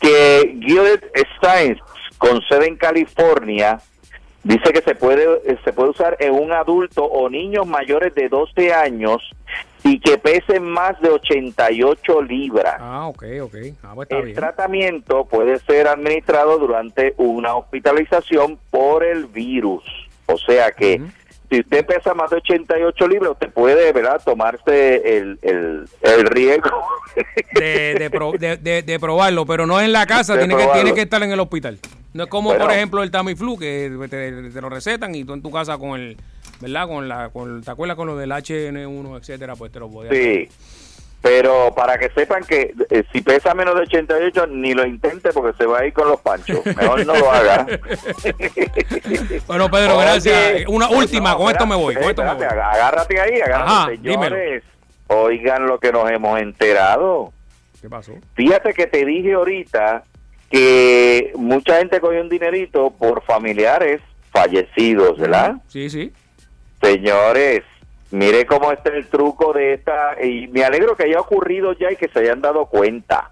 que 0.00 0.56
Gilead 0.60 1.00
Science 1.40 1.80
con 2.18 2.40
sede 2.42 2.68
en 2.68 2.76
California 2.76 3.80
dice 4.44 4.72
que 4.72 4.80
se 4.82 4.94
puede 4.94 5.26
se 5.64 5.72
puede 5.72 5.90
usar 5.90 6.16
en 6.20 6.32
un 6.32 6.52
adulto 6.52 7.04
o 7.04 7.28
niños 7.28 7.66
mayores 7.66 8.14
de 8.14 8.28
12 8.28 8.72
años 8.72 9.34
y 9.84 10.00
que 10.00 10.18
pesen 10.18 10.64
más 10.64 11.00
de 11.00 11.10
88 11.10 12.22
libras. 12.22 12.76
Ah, 12.78 13.08
ok, 13.08 13.24
ok. 13.42 13.54
Ah, 13.82 13.92
pues 13.94 14.08
El 14.10 14.22
bien. 14.22 14.36
tratamiento 14.36 15.24
puede 15.24 15.58
ser 15.60 15.88
administrado 15.88 16.58
durante 16.58 17.14
una 17.16 17.54
hospitalización 17.54 18.58
por 18.70 19.04
el 19.04 19.26
virus. 19.26 19.84
O 20.26 20.36
sea 20.36 20.72
que. 20.72 21.00
Si 21.50 21.60
usted 21.60 21.86
pesa 21.86 22.14
más 22.14 22.30
de 22.30 22.36
88 22.36 23.08
libras, 23.08 23.32
usted 23.32 23.50
puede, 23.50 23.92
¿verdad?, 23.92 24.20
tomarse 24.24 25.16
el, 25.18 25.38
el, 25.42 25.88
el 26.02 26.26
riesgo. 26.26 26.70
De, 27.54 27.94
de, 27.98 28.10
pro- 28.10 28.32
de- 28.38 28.56
de- 28.82 28.98
probarlo, 29.00 29.46
pero 29.46 29.66
no 29.66 29.80
en 29.80 29.92
la 29.92 30.06
casa, 30.06 30.36
tiene 30.38 30.56
que, 30.56 30.66
tiene 30.74 30.94
que 30.94 31.02
estar 31.02 31.22
en 31.22 31.32
el 31.32 31.40
hospital. 31.40 31.78
No 32.14 32.24
es 32.24 32.30
como, 32.30 32.50
Bueno. 32.50 32.64
por 32.64 32.72
ejemplo, 32.74 33.02
el 33.02 33.10
Tamiflu, 33.10 33.58
que 33.58 33.90
te, 34.10 34.50
te 34.50 34.60
lo 34.60 34.68
recetan 34.68 35.14
y 35.14 35.24
tú 35.24 35.32
en 35.34 35.42
tu 35.42 35.50
casa 35.50 35.78
con 35.78 35.98
el, 36.00 36.16
¿verdad? 36.60 36.86
Con 36.88 37.08
la, 37.08 37.28
con, 37.30 37.62
¿Te 37.62 37.70
acuerdas 37.70 37.96
con 37.96 38.06
lo 38.08 38.16
del 38.16 38.30
HN1, 38.30 39.18
etcétera? 39.18 39.56
Pues 39.56 39.70
te 39.72 39.78
lo 39.78 39.90
podías 39.90 40.14
Sí. 40.14 40.48
Pero 41.20 41.74
para 41.74 41.98
que 41.98 42.10
sepan 42.10 42.44
que 42.44 42.74
eh, 42.90 43.02
si 43.12 43.22
pesa 43.22 43.52
menos 43.52 43.74
de 43.74 43.82
88, 43.82 44.46
ni 44.46 44.72
lo 44.72 44.86
intente 44.86 45.32
porque 45.32 45.56
se 45.58 45.66
va 45.66 45.80
a 45.80 45.86
ir 45.86 45.92
con 45.92 46.08
los 46.08 46.20
panchos. 46.20 46.64
Mejor 46.64 47.04
no 47.04 47.16
lo 47.16 47.30
haga. 47.30 47.66
Bueno, 49.46 49.70
Pedro, 49.70 49.96
Oye, 49.96 50.04
gracias. 50.04 50.64
Una 50.68 50.88
última, 50.90 51.30
no, 51.32 51.38
con 51.38 51.50
esto 51.50 51.66
me 51.66 51.74
voy. 51.74 51.94
Con 51.94 52.04
esto 52.04 52.22
me 52.22 52.34
voy. 52.34 52.44
Agárrate 52.44 53.20
ahí, 53.20 53.40
agárrate. 53.40 53.70
Ajá, 53.70 53.86
Señores, 53.88 54.62
oigan 55.08 55.66
lo 55.66 55.78
que 55.78 55.90
nos 55.90 56.10
hemos 56.10 56.38
enterado. 56.40 57.32
¿Qué 57.80 57.88
pasó? 57.88 58.12
Fíjate 58.34 58.74
que 58.74 58.86
te 58.86 59.04
dije 59.04 59.32
ahorita 59.32 60.04
que 60.50 61.32
mucha 61.36 61.78
gente 61.78 62.00
cogió 62.00 62.20
un 62.20 62.28
dinerito 62.28 62.90
por 62.90 63.22
familiares 63.22 64.00
fallecidos, 64.30 65.18
¿verdad? 65.18 65.56
Sí, 65.68 65.88
sí. 65.90 66.12
Señores, 66.80 67.62
mire 68.10 68.46
cómo 68.46 68.72
está 68.72 68.90
el 68.90 69.06
truco 69.08 69.52
de 69.52 69.74
esta, 69.74 70.16
y 70.22 70.48
me 70.48 70.64
alegro 70.64 70.96
que 70.96 71.04
haya 71.04 71.20
ocurrido 71.20 71.72
ya 71.72 71.90
y 71.92 71.96
que 71.96 72.08
se 72.08 72.20
hayan 72.20 72.40
dado 72.40 72.66
cuenta. 72.66 73.30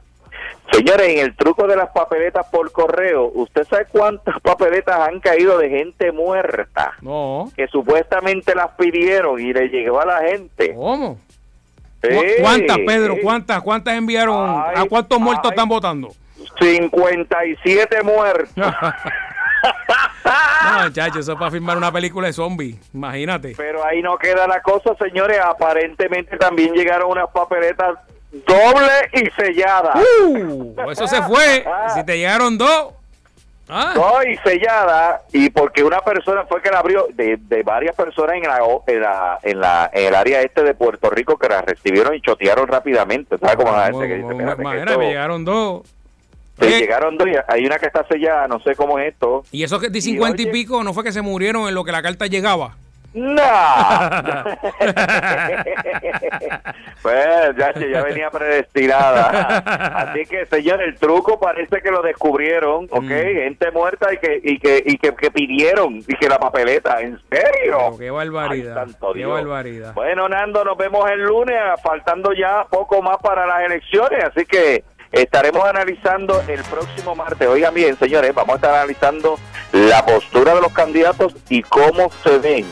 Señores, 0.73 1.09
en 1.09 1.19
el 1.19 1.35
truco 1.37 1.67
de 1.67 1.77
las 1.77 1.91
papeletas 1.91 2.47
por 2.51 2.71
correo, 2.73 3.31
¿usted 3.35 3.65
sabe 3.65 3.87
cuántas 3.91 4.39
papeletas 4.43 4.99
han 5.09 5.21
caído 5.21 5.59
de 5.59 5.71
gente 5.71 6.13
muerta? 6.13 6.93
No. 7.03 7.51
Que 7.57 7.67
supuestamente 7.69 8.55
las 8.55 8.73
pidieron 8.73 9.41
y 9.41 9.53
le 9.53 9.69
llegó 9.69 10.01
a 10.01 10.07
la 10.07 10.19
gente. 10.23 10.75
¿Cómo? 10.75 11.19
Sí, 12.03 12.09
¿Cu- 12.15 12.43
¿Cuántas, 12.43 12.79
Pedro? 12.87 13.15
¿Cuántas? 13.23 13.63
¿Cuántas 13.63 13.95
enviaron? 13.97 14.37
Ay, 14.67 14.75
¿A 14.77 14.85
cuántos 14.85 15.19
muertos 15.19 15.47
ay. 15.47 15.51
están 15.51 15.69
votando? 15.69 16.09
57 16.61 18.03
muertos. 18.03 18.51
No, 20.27 20.85
muchachos, 20.85 21.19
eso 21.19 21.33
es 21.33 21.39
para 21.39 21.51
filmar 21.51 21.77
una 21.77 21.93
película 21.93 22.27
de 22.27 22.33
zombies. 22.33 22.77
Imagínate. 22.93 23.55
Pero 23.57 23.85
ahí 23.85 24.03
no 24.03 24.19
queda 24.19 24.49
la 24.49 24.61
cosa, 24.61 24.95
señores. 24.97 25.39
Aparentemente 25.39 26.37
también 26.37 26.75
llegaron 26.75 27.13
unas 27.13 27.31
papeletas 27.31 27.99
doble 28.33 28.91
y 29.13 29.31
selladas. 29.41 29.97
Uh, 30.27 30.75
eso 30.91 31.07
se 31.07 31.23
fue. 31.23 31.65
Si 31.95 32.05
te 32.05 32.19
llegaron 32.19 32.59
dos. 32.59 32.95
Ah, 33.69 33.95
Dos 33.97 34.25
y 34.27 34.37
sellada 34.49 35.23
y 35.33 35.51
porque 35.51 35.83
una 35.83 36.01
persona 36.01 36.45
fue 36.45 36.63
que 36.63 36.71
la 36.71 36.79
abrió 36.79 37.09
de, 37.15 37.37
de 37.37 37.65
varias 37.65 37.97
personas 37.97 38.37
en 38.37 38.43
la, 38.45 38.61
en 38.87 39.01
la 39.01 39.39
en 39.43 39.61
la 39.61 39.91
en 39.93 40.07
el 40.07 40.15
área 40.15 40.41
este 40.43 40.63
de 40.63 40.73
Puerto 40.75 41.11
Rico 41.11 41.37
que 41.37 41.49
la 41.49 41.63
recibieron 41.63 42.15
y 42.15 42.21
chotearon 42.21 42.69
rápidamente 42.69 43.37
¿sabes 43.39 43.57
cómo 43.57 43.73
la 43.73 43.87
gente 43.87 44.07
que 44.07 44.15
dice 44.19 44.35
me 44.35 45.09
llegaron 45.09 45.45
dos. 45.45 45.83
Sí, 46.59 46.67
Oye, 46.67 46.79
llegaron 46.81 47.19
dos 47.19 47.29
hay 47.49 47.67
una 47.67 47.79
que 47.79 47.87
está 47.87 48.07
sellada 48.07 48.49
no 48.49 48.59
sé 48.61 48.75
cómo 48.75 48.99
es 48.99 49.13
esto 49.13 49.43
Y 49.53 49.63
eso 49.63 49.79
que 49.79 49.91
de 49.91 50.01
50 50.01 50.41
y, 50.41 50.47
pico 50.47 50.83
no 50.83 50.95
fue 50.95 51.05
que 51.05 51.13
se 51.13 51.21
murieron 51.21 51.69
en 51.69 51.75
lo 51.75 51.85
que 51.85 51.93
la 51.93 52.03
carta 52.03 52.27
llegaba. 52.27 52.77
¡No! 53.17 53.43
pues 57.03 57.57
ya, 57.57 57.73
ya 57.73 58.03
venía 58.03 58.31
predestinada. 58.31 59.63
Así 59.97 60.27
que, 60.27 60.45
señor, 60.45 60.83
el 60.83 60.97
truco 60.97 61.41
parece 61.41 61.81
que 61.81 61.91
lo 61.91 62.03
descubrieron, 62.03 62.87
¿ok? 62.91 63.05
Mm. 63.05 63.09
Gente 63.09 63.71
muerta 63.71 64.13
y 64.13 64.19
que 64.19 64.39
y 64.45 64.59
que 64.59 64.83
y 64.85 64.99
que, 64.99 65.15
que 65.15 65.31
pidieron 65.31 65.97
y 66.07 66.15
que 66.15 66.29
la 66.29 66.39
papeleta, 66.39 67.01
¿en 67.01 67.19
serio? 67.31 67.79
Pero 67.79 67.97
qué 67.99 68.11
barbaridad, 68.11 68.77
Ay, 68.77 68.85
santo 68.91 69.13
qué 69.15 69.21
Dios. 69.21 69.31
barbaridad. 69.33 69.95
Bueno, 69.95 70.29
Nando, 70.29 70.63
nos 70.63 70.77
vemos 70.77 71.11
el 71.11 71.23
lunes, 71.23 71.57
faltando 71.83 72.35
ya 72.35 72.67
poco 72.69 73.01
más 73.01 73.17
para 73.23 73.47
las 73.47 73.63
elecciones, 73.63 74.25
así 74.25 74.45
que 74.45 74.85
estaremos 75.23 75.65
analizando 75.65 76.43
el 76.49 76.63
próximo 76.65 77.15
martes. 77.15 77.49
Oigan 77.49 77.75
bien, 77.75 77.99
señores, 77.99 78.35
vamos 78.35 78.55
a 78.55 78.57
estar 78.57 78.75
analizando 78.75 79.39
la 79.73 80.05
postura 80.05 80.55
de 80.55 80.61
los 80.61 80.73
candidatos 80.73 81.35
y 81.49 81.63
cómo 81.63 82.11
se 82.23 82.39
ven 82.39 82.67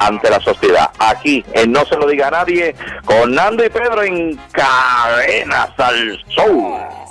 ante 0.00 0.30
la 0.30 0.40
sociedad. 0.40 0.90
Aquí, 0.98 1.44
en 1.52 1.72
No 1.72 1.84
Se 1.84 1.96
Lo 1.96 2.06
Diga 2.06 2.28
a 2.28 2.30
Nadie, 2.30 2.74
con 3.04 3.34
Nando 3.34 3.64
y 3.64 3.68
Pedro 3.68 4.02
en 4.02 4.36
Cadenas 4.52 5.70
al 5.78 6.18
Sol. 6.34 7.05